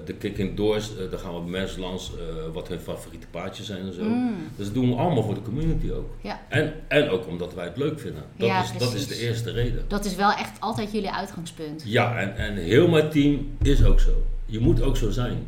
[0.06, 2.12] de kicking doors, eh, daar gaan we mensen langs
[2.54, 4.04] wat hun favoriete paardjes zijn en zo.
[4.04, 4.36] Mm.
[4.56, 6.10] Dus dat doen we allemaal voor de community ook.
[6.22, 6.42] Ja.
[6.50, 8.24] En, en ook omdat wij het leuk vinden.
[8.38, 9.86] Dat, Ja, is, dat is de eerste reden.
[9.88, 11.84] Dat is wel echt altijd jullie uitgangspunt.
[11.86, 14.12] Ja, en, en heel mijn team is ook zo.
[14.46, 15.48] Je moet ook zo zijn.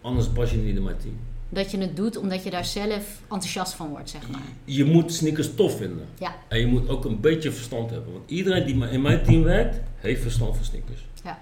[0.00, 1.18] Anders pas je niet in mijn team.
[1.48, 4.40] Dat je het doet omdat je daar zelf enthousiast van wordt, zeg maar.
[4.64, 6.06] Je moet sneakers tof vinden.
[6.18, 6.34] Ja.
[6.48, 8.12] En je moet ook een beetje verstand hebben.
[8.12, 11.04] Want iedereen die in mijn team werkt, heeft verstand van sneakers.
[11.24, 11.38] Ja.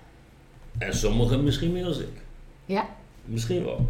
[0.79, 2.23] En sommigen misschien meer dan ik.
[2.65, 2.89] Ja.
[3.25, 3.89] Misschien wel.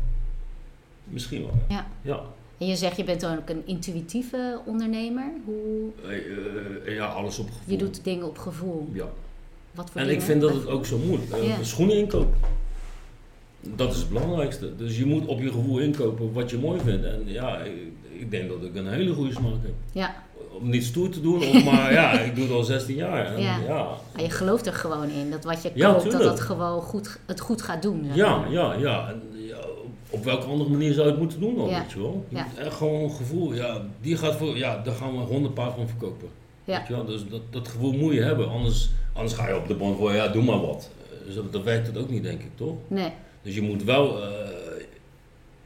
[1.04, 1.58] Misschien wel.
[1.68, 1.86] Ja.
[2.02, 2.20] Ja.
[2.58, 5.30] En je zegt, je bent ook een intuïtieve ondernemer.
[5.44, 5.90] Hoe
[6.84, 7.72] Eh, ja, alles op gevoel.
[7.72, 8.88] je doet dingen op gevoel.
[8.92, 9.08] Ja.
[9.74, 11.30] Wat voor En ik vind dat het ook zo moeilijk.
[11.32, 11.62] Eh, Ja.
[11.62, 12.34] Schoenen inkopen.
[13.76, 14.76] Dat is het belangrijkste.
[14.76, 17.04] Dus je moet op je gevoel inkopen wat je mooi vindt.
[17.04, 17.72] En ja, ik,
[18.18, 19.72] ik denk dat ik een hele goede smaak heb.
[19.92, 20.14] Ja,
[20.60, 23.26] Om niet stoer te doen, of maar ja, ik doe het al 16 jaar.
[23.34, 23.58] En Ja.
[23.68, 23.88] ja.
[24.12, 25.30] maar je gelooft er gewoon in.
[25.30, 26.30] Dat wat je Ja, koopt, dat tuurlijk.
[26.30, 28.04] dat gewoon goed, het goed gaat doen.
[28.06, 28.50] zeg Ja, maar.
[28.52, 29.08] ja, ja.
[29.08, 29.56] En, ja,
[30.10, 31.80] op welke andere manier zou je het moeten doen dan, Ja.
[31.80, 32.24] weet je wel?
[32.28, 32.46] Je Ja.
[32.50, 35.72] moet echt gewoon een gevoel, ja, die gaat voor, ja, daar gaan we 100 paar
[35.72, 36.28] van verkopen.
[36.64, 36.78] Ja.
[36.78, 37.04] Weet je wel?
[37.04, 40.12] Dus dat, dat gevoel moet je hebben, anders, anders ga je op de band voor,
[40.12, 40.90] ja, doe maar wat.
[41.26, 42.74] Eh, Zo, dat werkt het ook niet, denk ik, toch?
[42.88, 43.12] Nee,
[43.46, 44.28] Dus je moet wel, eh,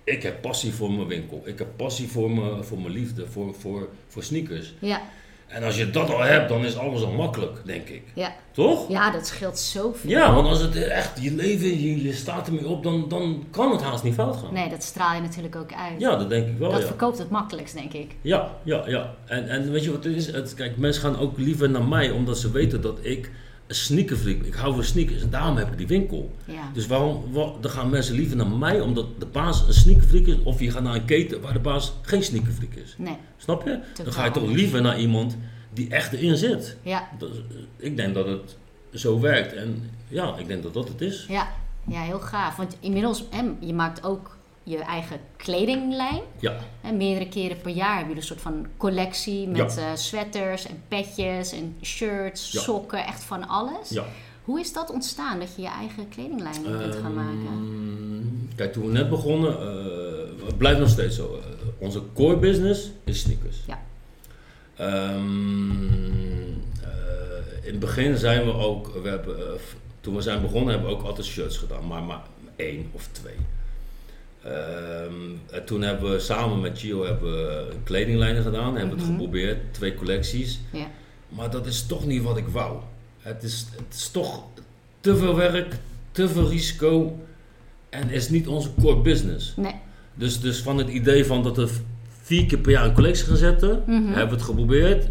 [0.04, 3.54] ik heb passie voor mijn winkel, ik heb passie voor mijn, voor mijn liefde, voor,
[3.54, 4.74] voor, voor sneakers.
[4.78, 5.00] ja,
[5.46, 8.02] En als je dat al hebt, dan is alles al makkelijk, denk ik.
[8.14, 8.32] ja.
[8.52, 8.88] Toch?
[8.88, 10.10] ja, dat scheelt zoveel.
[10.10, 13.70] Ja, want als het echt je leven, je, je staat ermee op, dan, dan kan
[13.70, 14.54] het haast niet fout gaan.
[14.54, 16.00] Nee, dat straal je natuurlijk ook uit.
[16.00, 16.70] Ja, dat denk ik wel.
[16.70, 16.86] dat ja.
[16.86, 18.14] verkoopt het makkelijkst, denk ik.
[18.20, 19.14] ja, ja, ja.
[19.26, 20.26] En, en weet je wat het is?
[20.26, 23.30] Het, kijk, mensen gaan ook liever naar mij omdat ze weten dat ik
[23.74, 24.42] sneakerfreak.
[24.42, 26.34] Ik hou van sneakers en daarom heb ik die winkel.
[26.44, 30.26] Ja, Dus waarom, wa- dan gaan mensen liever naar mij omdat de baas een sneakerfreak
[30.26, 32.94] is of je gaat naar een keten waar de baas geen sneakerfreak is.
[32.98, 33.78] nee, Snap je?
[34.04, 35.36] Dan ga je toch liever naar iemand
[35.72, 36.76] die echt erin zit.
[36.82, 37.36] ja, Dat is-
[37.76, 38.56] ik denk dat het
[38.94, 41.26] zo werkt en ja, ik denk dat dat het is.
[41.28, 41.48] ja.
[41.88, 42.56] Ja, heel gaaf.
[42.56, 46.20] Want inmiddels, en je maakt ook je eigen kledinglijn.
[46.38, 46.56] Ja.
[46.80, 50.82] En meerdere keren per jaar hebben jullie een soort van collectie met eh, sweaters en
[50.88, 52.60] petjes en shirts, Ja.
[52.60, 53.88] sokken, echt van alles.
[53.88, 54.04] Ja.
[54.44, 57.46] Hoe is dat ontstaan dat je je eigen kledinglijn bent gaan maken?
[57.46, 61.34] Ehm, Kijk, toen we net begonnen, eh, het blijft nog steeds zo.
[61.34, 63.56] Eh, onze core business is sneakers.
[63.66, 63.80] Ja.
[64.76, 65.80] Ehm,
[66.82, 69.36] eh, in het begin zijn we ook, we hebben,
[70.00, 72.22] toen we zijn begonnen hebben we ook altijd shirts gedaan, maar maar
[72.56, 73.34] één of twee.
[74.44, 75.12] Ehm,
[75.50, 79.10] en toen hebben we samen met Gio hebben we kledinglijnen gedaan, hebben we het Mhm.
[79.20, 80.60] geprobeerd, twee collecties.
[80.72, 80.86] Ja,
[81.28, 82.76] Maar dat is toch niet wat ik wou.
[83.20, 84.42] Het is, het is toch
[85.00, 85.74] te veel werk,
[86.12, 87.18] te veel risico
[87.88, 89.52] en is niet onze core business.
[89.56, 89.74] nee.
[90.14, 91.68] Dus, dus van het idee van dat we
[92.22, 94.06] vier keer per jaar een collectie gaan zetten, Mhm.
[94.06, 95.04] hebben we het geprobeerd.
[95.04, 95.08] Eh,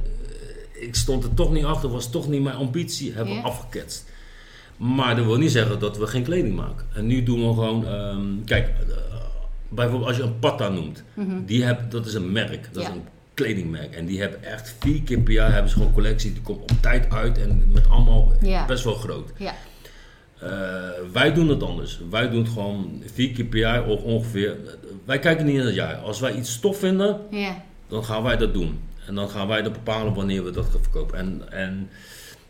[0.87, 4.05] Ik stond er toch niet achter, was toch niet mijn ambitie, hebben we afgeketst.
[4.77, 6.85] Maar dat wil niet zeggen dat we geen kleding maken.
[6.93, 9.08] En nu doen we gewoon, ehm, kijk, eh,
[9.69, 11.45] bijvoorbeeld als je een Patta noemt, Mhm.
[11.45, 12.89] die heb, dat is een merk, dat Ja.
[12.89, 13.03] is een
[13.33, 13.95] kledingmerk.
[13.95, 16.71] En die hebben echt vier keer per jaar hebben ze gewoon collectie, die komt op
[16.81, 18.65] tijd uit en met allemaal Ja.
[18.65, 19.31] best wel groot.
[19.37, 19.53] Ja,
[20.41, 20.49] Eh,
[21.13, 21.99] wij doen het anders.
[22.09, 24.55] Wij doen het gewoon vier keer per jaar of ongeveer.
[25.05, 25.95] Wij kijken niet in het jaar.
[25.95, 28.79] Als wij iets stof vinden, ja, dan gaan wij dat doen.
[29.07, 31.17] En dan gaan wij dan bepalen wanneer we dat gaan verkopen.
[31.17, 31.89] En, en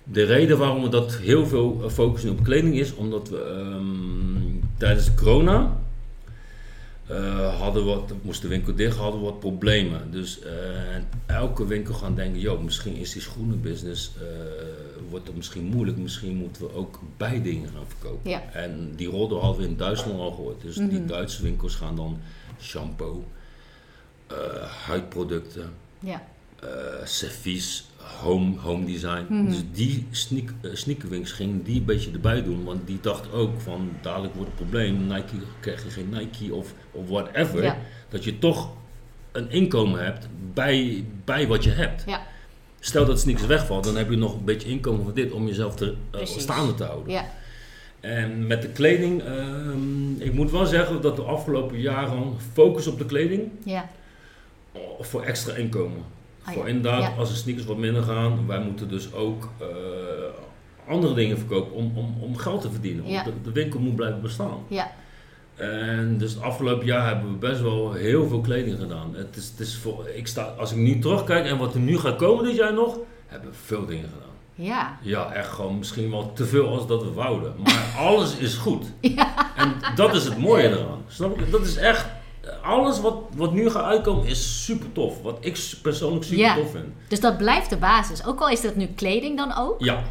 [0.04, 4.66] de reden waarom we dat heel veel eh, focussen op kleding is, omdat we ehm,
[4.78, 5.78] tijdens de corona
[7.10, 10.12] eh, hadden we wat, moest de winkel dicht, hadden we wat problemen.
[10.12, 14.24] Dus en elke winkel gaan denken, joh, misschien is die schoenenbusiness, eh,
[15.10, 15.98] wordt het misschien moeilijk.
[15.98, 18.30] Misschien moeten we ook bijdingen gaan verkopen.
[18.30, 18.44] Ja.
[18.54, 20.62] En die rodel hadden we in Duitsland al gehoord.
[20.62, 21.08] Dus die Mhm.
[21.08, 22.20] Duitse winkels gaan dan
[22.62, 23.24] shampoo,
[24.86, 25.70] huidproducten,
[26.00, 26.24] ja,
[26.64, 27.90] eh servies,
[28.22, 29.26] home, home design.
[29.30, 29.46] Mhm.
[29.46, 32.64] Dus die sneak, eh, sneakerwinkels gingen die een beetje erbij doen.
[32.64, 35.08] Want die dacht ook van dadelijk wordt het probleem.
[35.08, 37.64] Nike krijg je geen Nike of, of whatever.
[37.64, 37.78] Ja.
[38.10, 38.70] Dat je toch
[39.32, 42.04] een inkomen hebt bij, bij wat je hebt.
[42.06, 42.22] ja,
[42.80, 45.76] Stel dat sneakers wegvalt, dan heb je nog een beetje inkomen van dit om jezelf
[45.76, 47.14] te, eh, staande te houden.
[47.14, 47.26] ja,
[48.00, 52.98] En met de kleding, ehm, ik moet wel zeggen dat de afgelopen jaren focus op
[52.98, 53.90] de kleding ja,
[55.00, 56.04] voor extra inkomen.
[56.50, 56.70] Ah, voor ja.
[56.76, 57.14] inderdaad, Ja.
[57.18, 59.68] als de sneakers wat minder gaan, wij moeten dus ook eh,
[60.88, 63.08] andere dingen verkopen om, om, om geld te verdienen.
[63.08, 63.24] Ja.
[63.24, 64.58] Want de, de winkel moet blijven bestaan.
[64.68, 64.92] ja,
[65.56, 69.16] En dus het afgelopen jaar hebben we best wel heel veel kleding gedaan.
[69.16, 71.98] Het is, het is voor, ik sta, als ik nu terugkijk en wat er nu
[71.98, 74.28] gaat komen dit jaar nog, hebben we veel dingen gedaan.
[74.68, 77.54] ja, Ja, echt gewoon misschien wel te veel als dat we wouden.
[77.64, 78.86] Maar alles is goed.
[79.56, 81.02] En dat is het mooie eraan.
[81.08, 81.50] Snap je?
[81.50, 82.06] Dat is echt...
[82.62, 85.22] Alles wat, wat nu gaat uitkomen is super tof.
[85.22, 86.56] Wat ik persoonlijk super Ja.
[86.56, 86.86] tof vind.
[87.08, 88.26] Dus dat blijft de basis.
[88.26, 89.84] Ook al is dat nu kleding dan ook.
[89.84, 90.04] Ja,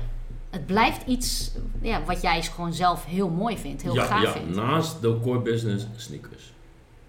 [0.50, 1.50] het blijft iets
[1.82, 4.54] ja, wat jij gewoon zelf heel mooi vindt, heel ja, gaaf ja, vindt.
[4.56, 6.52] naast de core business sneakers.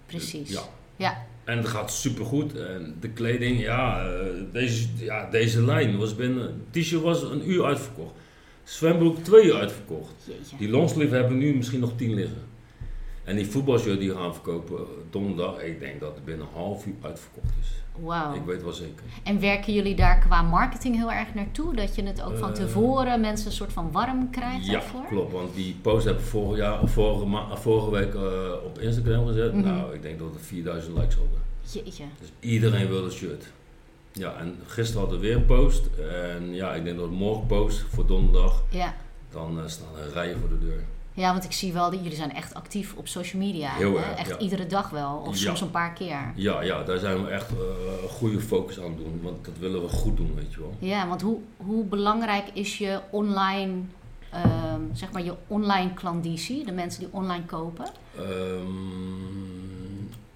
[0.06, 0.50] Precies.
[0.50, 0.60] Ja.
[0.96, 1.26] Ja.
[1.44, 2.56] En het gaat supergoed.
[2.56, 6.64] En de kleding, ja, eh, deze, ja, deze lijn was binnen.
[6.70, 8.12] T-shirt was een uur uitverkocht.
[8.64, 10.12] Zwembroek twee uur uitverkocht.
[10.24, 10.56] Jeetje.
[10.56, 12.42] Die longsleeve hebben nu misschien nog tien liggen.
[13.24, 16.52] En die voetbalshirt die we gaan verkopen eh, donderdag, ik denk dat het binnen een
[16.60, 17.68] half uur uitverkocht is.
[18.04, 18.34] Wauw.
[18.34, 19.04] Ik weet wel zeker.
[19.22, 21.74] En werken jullie daar qua marketing heel erg naartoe?
[21.76, 25.06] Dat je het ook van Eh, tevoren mensen een soort van warm krijgt Ja, daarvoor?
[25.08, 25.32] klopt.
[25.32, 29.54] Want die post heb ik vorig jaar, vorige, ma- vorige week eh, op Instagram gezet.
[29.54, 29.64] Mhm.
[29.64, 31.38] Nou, ik denk dat er 4000 likes hadden.
[31.72, 32.04] Jeetje.
[32.20, 33.44] Dus iedereen wil een shirt.
[34.12, 35.86] Ja, en gisteren hadden we weer een post.
[36.10, 38.62] En ja, ik denk dat morgen post voor donderdag.
[38.68, 38.94] Ja.
[39.30, 40.84] Dan eh, staan er rijen voor de deur.
[41.14, 43.70] Ja, want ik zie wel dat jullie zijn echt actief op social media.
[43.74, 44.38] Heel erg, Echt ja.
[44.38, 45.22] iedere dag wel.
[45.26, 45.40] Of Ja.
[45.40, 46.32] soms een paar keer.
[46.34, 49.20] Ja, ja, daar zijn we echt eh, goede focus aan doen.
[49.22, 50.74] Want dat willen we goed doen, weet je wel.
[50.78, 53.72] Ja, want hoe, hoe belangrijk is je online,
[54.30, 56.64] ehm, zeg maar je online klandizie?
[56.64, 57.84] De mensen die online kopen?
[58.16, 58.26] Ehm,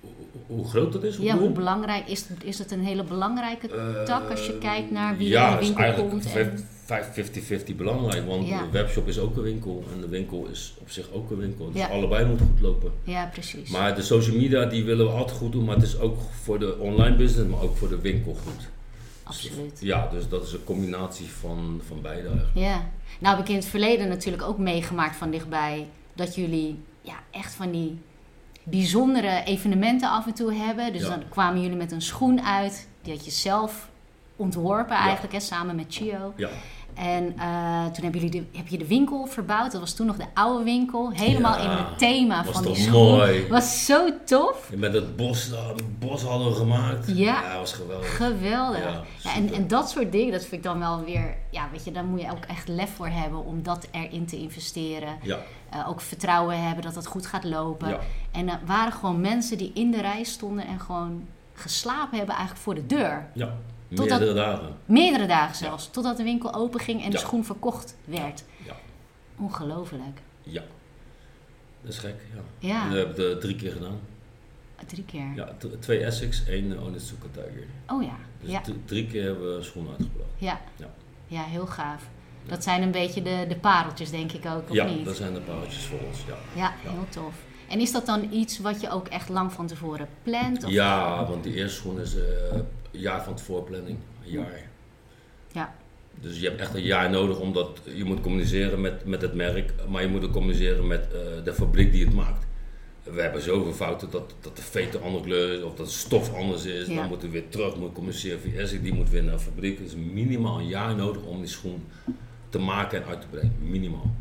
[0.00, 0.10] hoe-
[0.56, 1.16] hoe groot dat is?
[1.16, 1.46] Ja, bedoel?
[1.46, 2.44] hoe belangrijk is het?
[2.44, 3.68] Is het een hele belangrijke
[4.06, 6.24] tak als je kijkt naar wie ja, in de winkel eigenlijk komt?
[6.24, 8.26] En, vijf- 50-50 belangrijk.
[8.26, 8.62] Want Ja.
[8.62, 9.84] de webshop is ook een winkel.
[9.94, 11.72] En de winkel is op zich ook een winkel.
[11.72, 11.86] Dus Ja.
[11.88, 12.92] allebei moet goed lopen.
[13.04, 13.70] ja, precies.
[13.70, 15.64] Maar de social media die willen we altijd goed doen.
[15.64, 18.68] Maar het is ook voor de online business, maar ook voor de winkel goed.
[19.22, 19.78] Absoluut.
[19.80, 22.56] Ja, dus dat is een combinatie van, van beide eigenlijk.
[22.56, 22.88] Ja.
[23.20, 27.54] Nou heb ik in het verleden natuurlijk ook meegemaakt van dichtbij dat jullie ja, echt
[27.54, 27.98] van die
[28.62, 30.92] bijzondere evenementen af en toe hebben.
[30.92, 31.08] Dus Ja.
[31.08, 33.88] dan kwamen jullie met een schoen uit, die had je zelf
[34.36, 35.02] ontworpen Ja.
[35.02, 36.32] eigenlijk, hè, samen met Chio.
[36.36, 36.48] Ja,
[36.94, 39.72] En eh, toen hebben jullie de, heb je de winkel verbouwd.
[39.72, 41.10] Dat was toen nog de oude winkel.
[41.12, 42.92] Helemaal Ja, in het thema van die toch schoen.
[43.16, 43.46] mooi.
[43.48, 44.70] Was zo tof.
[44.76, 45.44] met het bos,
[45.76, 47.16] het bos hadden we gemaakt.
[47.16, 47.48] Ja.
[47.48, 48.16] dat was geweldig.
[48.16, 48.78] Geweldig.
[48.84, 51.36] Ja, Ja, en, en dat soort dingen, dat vind ik dan wel weer...
[51.50, 54.36] Ja, weet je, daar moet je ook echt lef voor hebben om dat erin te
[54.38, 55.18] investeren.
[55.22, 55.38] Ja,
[55.70, 57.88] Eh, ook vertrouwen hebben dat het goed gaat lopen.
[57.88, 57.98] ja,
[58.32, 62.64] En er waren gewoon mensen die in de rij stonden en gewoon geslapen hebben eigenlijk
[62.64, 63.26] voor de deur.
[63.34, 63.54] ja.
[63.94, 64.76] Totdat- Meerdere dagen.
[64.84, 65.90] Meerdere dagen zelfs.
[65.90, 67.22] Totdat de winkel open ging en de Ja.
[67.22, 68.44] schoen verkocht werd.
[68.66, 68.76] Ja,
[69.38, 70.20] Ongelooflijk.
[70.42, 70.62] ja.
[71.82, 72.68] Dat is gek, ja.
[72.68, 73.98] Ja, We hebben het drie keer gedaan.
[74.86, 75.32] drie keer.
[75.36, 77.66] Ja, twee Essex, één Onitsuka Tiger.
[77.88, 80.30] Oh ja, Dus ja, drie keer hebben we schoenen uitgebracht.
[80.38, 80.60] ja.
[80.76, 80.86] Ja.
[81.26, 82.02] Ja, heel gaaf.
[82.46, 85.04] Dat zijn een beetje de, de pareltjes, denk ik ook, of ja, niet?
[85.04, 86.60] dat zijn de pareltjes voor ons, ja.
[86.60, 87.34] Ja, heel tof.
[87.74, 90.64] En is dat dan iets wat je ook echt lang van tevoren plant?
[90.64, 93.98] Of Ja, want die eerste schoen is eh, een jaar van tevoren planning.
[94.24, 94.70] Een jaar.
[95.52, 95.74] Ja.
[96.20, 99.72] Dus je hebt echt een jaar nodig omdat je moet communiceren met, met het merk,
[99.88, 102.46] maar je moet ook communiceren met eh, de fabriek die het maakt.
[103.02, 106.34] We hebben zoveel fouten dat, dat de veter andere kleur is of dat de stof
[106.34, 106.86] anders is.
[106.86, 106.94] Ja.
[106.94, 109.78] Dan moeten we weer terug, moet communiceren via die moet weer naar de fabriek.
[109.78, 111.84] Het is minimaal een jaar nodig om die schoen
[112.48, 113.56] te maken en uit te brengen.
[113.60, 114.14] Minimaal.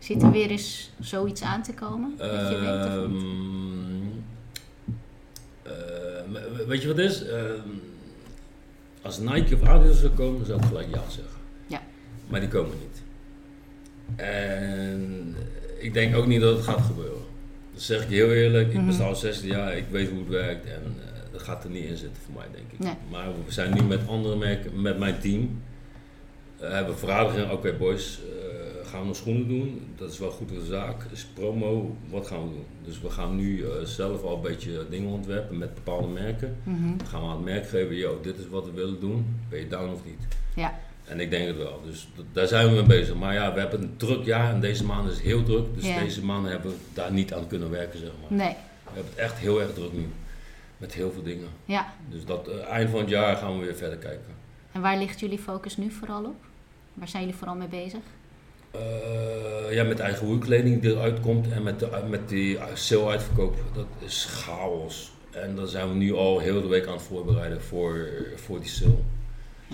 [0.00, 2.14] Zit er weer eens zoiets aan te komen?
[2.16, 3.22] Dat je weet of niet?
[5.62, 7.26] Ehm, eh, weet je wat is?
[7.26, 7.68] Ehm,
[9.02, 11.38] als Nike of Adidas zou komen, zou ik gelijk ja zeggen.
[11.66, 11.80] Ja.
[12.28, 13.02] Maar die komen niet.
[14.16, 15.36] En
[15.78, 17.22] ik denk ook niet dat het gaat gebeuren.
[17.72, 18.68] Dat zeg ik heel eerlijk.
[18.68, 18.86] Ik Mhm.
[18.86, 21.84] besta al 16 jaar, ik weet hoe het werkt en eh, dat gaat er niet
[21.84, 22.78] in zitten voor mij, denk ik.
[22.78, 22.94] Nee.
[23.10, 25.62] Maar we zijn nu met andere merken, met mijn team,
[26.58, 27.50] hebben we vergaderingen.
[27.52, 28.39] Oké, boys, eh,
[28.90, 29.92] gaan we nog schoenen doen?
[29.96, 31.04] Dat is wel goed voor de zaak.
[31.12, 32.64] Is promo, wat gaan we doen?
[32.84, 36.56] Dus we gaan nu eh, zelf al een beetje dingen ontwerpen met bepaalde merken.
[36.62, 36.96] Mhm.
[36.96, 39.36] Dan gaan we aan het merk geven, yo, dit is wat we willen doen.
[39.48, 40.20] Ben je down of niet?
[40.54, 41.80] Ja, En ik denk het wel.
[41.84, 43.14] Dus daar zijn we mee bezig.
[43.14, 45.74] Maar ja, we hebben een druk jaar en deze maand is heel druk.
[45.74, 45.98] Dus Ja.
[45.98, 48.38] deze maanden hebben we daar niet aan kunnen werken, zeg maar.
[48.38, 48.54] nee.
[48.84, 50.06] We hebben het echt heel erg druk nu.
[50.76, 51.48] Met heel veel dingen.
[51.64, 51.92] Ja.
[52.08, 54.34] Dus dat eh, eind van het jaar gaan we weer verder kijken.
[54.72, 56.36] En waar ligt jullie focus nu vooral op?
[56.94, 58.00] Waar zijn jullie vooral mee bezig?
[58.70, 63.56] Eh, ja, met eigen woerkleding die eruit komt en met, de, met die sale uitverkoop.
[63.74, 65.12] Dat is chaos.
[65.30, 68.68] En daar zijn we nu al heel de week aan het voorbereiden voor, voor die
[68.68, 68.98] sale.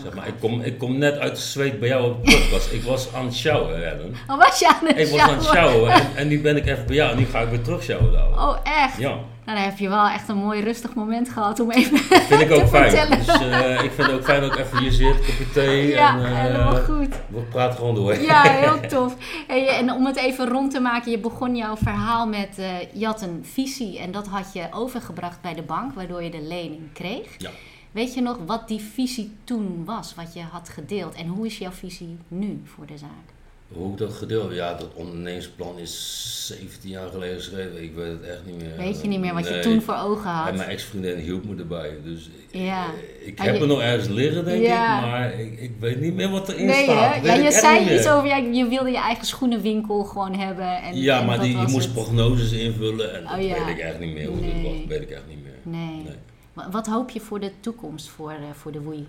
[0.03, 2.73] Zeg maar, ik kom, ik kom net uit de zweet bij jou op de podcast.
[2.73, 4.15] Ik was aan het sjouwen, Ellen.
[4.31, 6.67] Oh, was je aan het Ik was aan het sjouwen en, en nu ben ik
[6.67, 8.41] even bij jou en nu ga ik weer terug dadelijk.
[8.41, 8.99] Oh, echt?
[8.99, 11.99] Ja, Nou, dan heb je wel echt een mooi rustig moment gehad om even...
[11.99, 12.91] vind ik ook Te fijn.
[12.91, 13.19] vertellen.
[13.19, 15.87] Dus eh, ik vind het ook fijn dat ik even hier zit, kopje thee.
[15.89, 17.09] ja, en, eh, helemaal goed.
[17.29, 18.21] We praten gewoon door.
[18.21, 19.17] Ja, heel tof.
[19.47, 23.07] Hey, en om het even rond te maken, je begon jouw verhaal met, eh, je
[23.07, 26.93] had een visie en dat had je overgebracht bij de bank, waardoor je de lening
[26.93, 27.27] kreeg.
[27.39, 27.51] Ja.
[27.97, 31.15] Weet je nog wat die visie toen was, wat je had gedeeld?
[31.15, 33.27] En hoe is jouw visie nu voor de zaak?
[33.73, 37.83] Hoe ik dat gedeeld Ja, dat ondernemersplan is 17 jaar geleden geschreven.
[37.83, 38.77] Ik weet het echt niet meer.
[38.77, 40.49] Weet je niet meer wat je toen voor ogen had?
[40.49, 41.91] En mijn ex-vriendin hielp me erbij.
[42.05, 42.87] Dus Ja.
[43.25, 44.97] ik heb je- er nog ergens liggen, denk Ja.
[44.99, 45.11] ik.
[45.11, 47.25] Maar ik, ik weet niet meer wat erin Nee, staat.
[47.25, 50.83] Ja, je zei iets over, ja, je wilde je eigen schoenenwinkel gewoon hebben.
[50.83, 51.93] En, Ja, en maar die, je moest het.
[51.93, 53.15] prognoses invullen.
[53.15, 54.27] En Oh, dat weet ik echt niet meer.
[54.29, 54.63] Hoe Nee.
[54.63, 55.55] dat was, weet ik echt niet meer.
[55.79, 55.95] Nee.
[56.03, 56.15] Nee.
[56.57, 59.07] Wa- Wat hoop je voor de toekomst voor, eh, voor de Woei?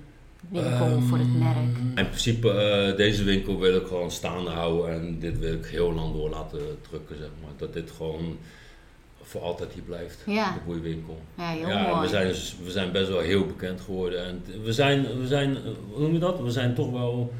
[0.49, 1.55] Winkel, voor het merk?
[1.55, 5.65] Ehm, In principe, eh, deze winkel wil ik gewoon staande houden en dit wil ik
[5.65, 7.51] heel lang door laten drukken, zeg maar.
[7.57, 8.37] Dat dit gewoon
[9.21, 10.53] voor altijd hier blijft, Ja.
[10.53, 11.19] de boeiwinkel.
[11.37, 12.01] Ja, heel Ja, mooi.
[12.01, 12.27] we zijn,
[12.63, 16.13] we zijn best wel heel bekend geworden en we zijn, we zijn, eh, hoe noem
[16.13, 16.39] je dat?
[16.39, 17.33] We zijn toch wel,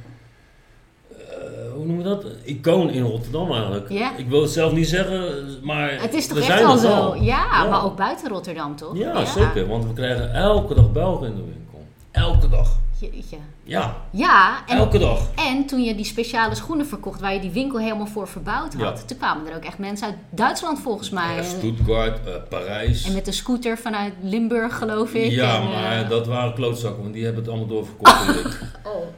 [1.88, 2.26] noem je dat?
[2.43, 3.89] Icoon in Rotterdam eigenlijk.
[3.89, 4.17] Ja.
[4.17, 6.82] Ik wil het zelf niet zeggen, maar Het is toch we echt zijn al dat
[6.82, 6.88] zo?
[6.88, 7.15] wel.
[7.15, 7.69] Ja, Ja.
[7.69, 8.97] maar ook buiten Rotterdam, toch?
[8.97, 11.86] Ja, zeker, want we krijgen elke dag Belgen in de winkel.
[12.12, 12.80] Elke dag.
[13.00, 13.38] Jeetje.
[13.64, 15.20] Ja, Ja, en, elke dag.
[15.36, 19.00] en toen je die speciale schoenen verkocht, waar je die winkel helemaal voor verbouwd had,
[19.00, 19.06] Ja.
[19.06, 21.38] toen kwamen er ook echt mensen uit Duitsland volgens mij.
[21.38, 23.06] Eh, Stuttgart, eh, Parijs.
[23.08, 25.32] En met de scooter vanuit Limburg, geloof ik.
[25.32, 28.16] Ja, en, eh, maar dat waren klootzakken, want die hebben het allemaal doorverkocht.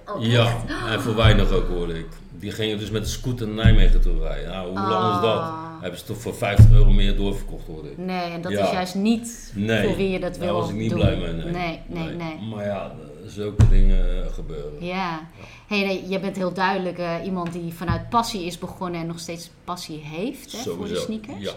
[0.10, 0.56] Oh, oh, Ja,
[0.90, 2.08] en voor weinig ook, hoorde ik.
[2.32, 4.50] Die gingen dus met de scooter naar Nijmegen toe rijden.
[4.50, 5.40] Nou, hoe lang is dat?
[5.40, 5.82] Ah.
[5.82, 7.98] Hebben ze toch voor 50 euro meer doorverkocht, hoorde ik.
[7.98, 8.64] Nee, en dat Ja.
[8.66, 11.00] is juist niet Nee, voor wie je dat wil daar was ik niet doen.
[11.00, 11.34] blij mee.
[11.34, 11.44] Nee.
[11.54, 12.40] Nee, nee, nee.
[12.56, 12.92] Maar ja,
[13.30, 14.86] zulke dingen eh, gebeuren.
[14.86, 15.28] Ja.
[15.68, 19.50] Hey, je bent heel duidelijk eh, iemand die vanuit passie is begonnen en nog steeds
[19.64, 21.40] passie heeft hè, voor de sneakers.
[21.44, 21.52] Ja.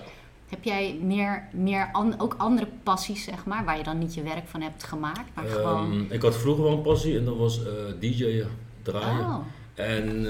[0.48, 4.22] Heb jij meer, meer an- ook andere passies, zeg maar, waar je dan niet je
[4.22, 5.92] werk van hebt gemaakt, maar gewoon...
[5.92, 8.48] Ehm, ik had vroeger wel een passie en dat was eh DJ'en,
[8.82, 9.26] draaien.
[9.26, 9.36] Oh,
[9.74, 10.26] En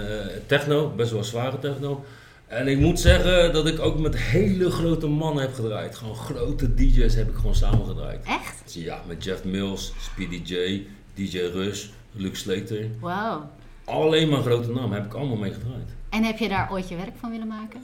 [0.47, 2.05] techno, best wel zware techno.
[2.47, 5.97] En ik moet zeggen dat ik ook met hele grote mannen heb gedraaid.
[5.97, 8.25] Gewoon grote DJ's heb ik gewoon samen gedraaid.
[8.27, 8.75] echt?
[8.75, 12.87] Ja, met Jeff Mills, Speedy J, DJ Rush, Luke Slater.
[13.01, 13.43] Wow.
[13.85, 15.89] Alleen maar grote namen heb ik allemaal mee gedraaid.
[16.11, 17.81] En heb je daar ooit je werk van willen maken?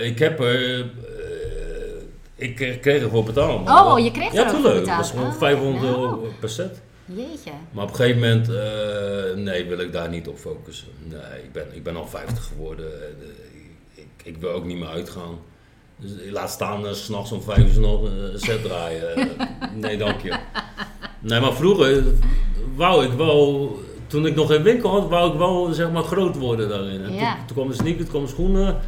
[0.00, 0.80] Eh, ik heb er...
[0.80, 0.86] eh,
[2.36, 3.68] ik kreeg ervoor betaald.
[3.70, 4.80] Oh, je kreeg ja, er ook voor tuurlijk.
[4.80, 4.86] betaald.
[4.86, 5.96] Dat was gewoon Oh, 500 nou.
[5.96, 6.80] euro per set.
[7.06, 7.50] Jeetje.
[7.70, 10.88] Maar op een gegeven moment, eh, nee, wil ik daar niet op focussen.
[11.02, 12.86] Nee, ik ben, ik ben al 50 geworden.
[13.94, 15.38] Ik, ik wil ook niet meer uitgaan.
[15.96, 19.28] Dus laat staan, uh, s'nachts om vijf uur nog een set draaien.
[19.74, 20.36] Nee, dank je.
[21.20, 22.04] Nee, maar vroeger
[22.74, 23.70] wou ik wel,
[24.06, 27.12] toen ik nog geen winkel had, wou ik wel zeg maar groot worden daarin.
[27.14, 27.34] Ja.
[27.36, 28.78] toen, toen kwam de sneakers, toen kwamen schoenen.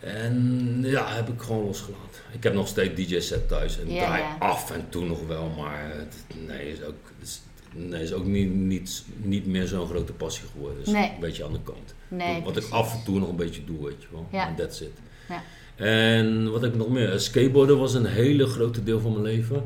[0.00, 2.20] En ja, heb ik gewoon losgelaten.
[2.32, 4.36] Ik heb nog steeds DJ-set thuis en Ja, draai ja.
[4.38, 7.40] af en toe nog wel, maar het, nee, is ook, is,
[7.72, 10.78] nee, is ook niet, niet, niet meer zo'n grote passie geworden.
[10.84, 11.04] Dus Nee.
[11.14, 11.94] een beetje aan de kant.
[12.08, 12.70] Nee, wat precies.
[12.70, 14.26] ik af en toe nog een beetje doe, weet je wel.
[14.32, 14.46] Ja.
[14.48, 14.98] En that's it.
[15.28, 15.42] Ja.
[15.84, 17.20] En wat heb ik nog meer?
[17.20, 19.64] Skateboarden was een hele grote deel van mijn leven.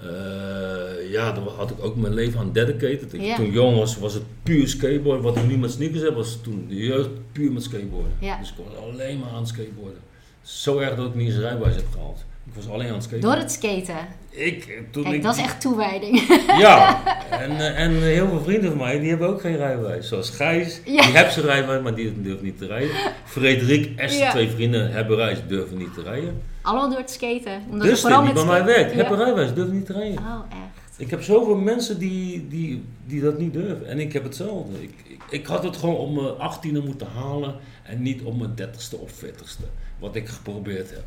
[0.00, 3.12] Eh, ja, daar had ik ook mijn leven aan dedicated.
[3.14, 3.36] Ik, Ja.
[3.36, 5.22] Toen jong was, was het puur skateboard.
[5.22, 8.12] Wat ik nu met sneakers heb, was toen de jeugd puur met skateboarden.
[8.18, 8.38] Ja.
[8.38, 10.00] Dus ik was alleen maar aan skateboarden.
[10.42, 12.24] Zo erg dat ik niet eens een rijbewijs heb gehaald.
[12.46, 13.20] Ik was alleen aan het skaten.
[13.20, 14.06] Door het skaten.
[14.30, 16.20] Ik, toen Kijk, ik, dat is echt toewijding.
[16.58, 17.02] Ja,
[17.42, 20.08] en, eh, en heel veel vrienden van mij, die hebben ook geen rijbewijs.
[20.08, 21.02] Zoals Gijs, Ja.
[21.02, 22.90] die heeft zijn rijbewijs, maar die durft niet te rijden.
[23.24, 24.30] Frederik, Esther, Ja.
[24.30, 26.42] twee vrienden, hebben reis, durven niet te rijden.
[26.66, 27.62] Allemaal door het skaten.
[27.70, 28.96] Omdat Dus vooral die met bij mij skaten- werkt, Ja.
[29.00, 30.18] hebben rijbewijs, durven niet te rijden.
[30.18, 30.94] Oh, echt.
[31.00, 33.88] Ik heb zoveel mensen die, die, die dat niet durven.
[33.88, 34.82] En ik heb hetzelfde.
[34.82, 38.54] Ik, ik, ik had het gewoon op mijn 18e moeten halen en niet op mijn
[38.54, 39.64] 30ste of 40ste.
[39.98, 41.04] Wat ik geprobeerd heb.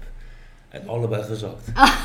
[0.69, 1.67] En allebei gezakt.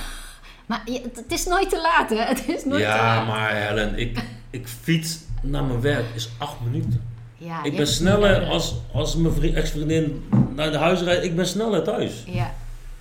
[0.66, 2.16] Maar je- het is nooit te laat, hè?
[2.16, 3.26] Het is nooit te Ja, laat.
[3.26, 4.18] maar Helen, ik,
[4.50, 7.02] ik fiets naar mijn werk is acht minuten.
[7.38, 11.24] Ja, Ik ben sneller als, als mijn vri- ex-vriendin naar de huis rijdt.
[11.24, 12.22] Ik ben sneller thuis.
[12.26, 12.54] Ja.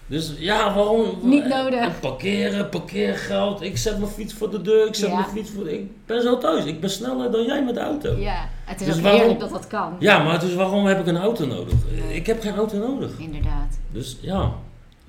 [0.07, 1.05] Dus ja, waarom?
[1.21, 1.79] Niet nodig.
[1.79, 3.61] En parkeren, parkeergeld.
[3.61, 4.87] Ik zet mijn fiets voor de deur.
[4.87, 5.15] Ik zet Ja.
[5.15, 5.79] mijn fiets voor de...
[5.79, 6.65] Ik ben zo thuis.
[6.65, 8.09] Ik ben sneller dan jij met de auto.
[8.15, 9.95] Ja, ja, het is Dus ook waarom- heerlijk dat dat kan.
[10.23, 11.73] maar dus waarom heb ik een auto nodig?
[12.09, 13.11] Ik heb geen auto nodig.
[13.17, 13.79] Inderdaad.
[13.91, 14.51] Dus ja,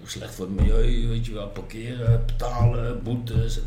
[0.04, 1.46] slecht voor het milieu, weet je wel.
[1.48, 3.60] Parkeren, betalen, boetes.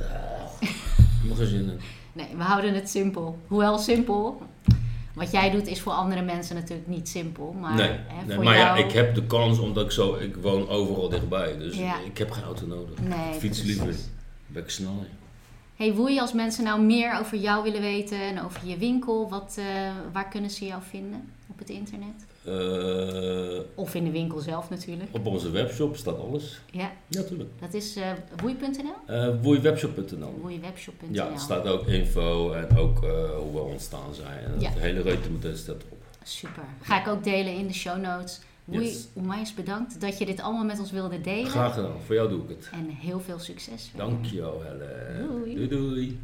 [1.35, 1.79] geen zin in.
[2.13, 3.37] Nee, we houden het simpel.
[3.47, 4.41] Hoewel simpel.
[5.17, 7.55] Wat jij doet is voor andere mensen natuurlijk niet simpel.
[7.59, 8.79] Maar, nee, hè, nee, voor maar jou...
[8.79, 11.99] ja, ik heb de kans omdat ik zo, ik woon overal dichtbij, dus Ja.
[12.05, 12.99] ik heb geen auto nodig.
[13.01, 13.95] Nee, ik fiets liever,
[14.47, 15.07] ben ik sneller.
[15.75, 19.55] Hey Woei, als mensen nou meer over jou willen weten en over je winkel, wat,
[19.59, 19.65] eh,
[20.13, 22.25] waar kunnen ze jou vinden op het internet?
[22.47, 25.09] Eh, Of in de winkel zelf natuurlijk.
[25.11, 26.59] op onze webshop staat alles.
[26.71, 27.49] Ja, Ja, tuurlijk.
[27.59, 28.11] dat is eh
[28.41, 28.93] woei.nl?
[29.15, 30.39] Eh woeiwebshop.nl.
[30.41, 31.13] Woeiwebshop.nl.
[31.13, 32.99] Ja, er staat ook info en ook
[33.39, 34.43] hoe we ontstaan zijn.
[34.43, 34.69] En Ja.
[34.69, 35.97] Het hele reutemeteen staat erop.
[36.23, 36.63] Super.
[36.81, 38.39] Ga ik ook delen in de show notes.
[38.65, 39.07] Woei, Yes.
[39.13, 41.49] onwijs bedankt dat je dit allemaal met ons wilde delen.
[41.49, 42.69] Graag gedaan, voor jou doe ik het.
[42.73, 43.91] En heel veel succes.
[43.95, 44.61] Dankjewel.
[45.27, 45.55] Doei.
[45.55, 45.67] doei.
[45.67, 46.19] doei.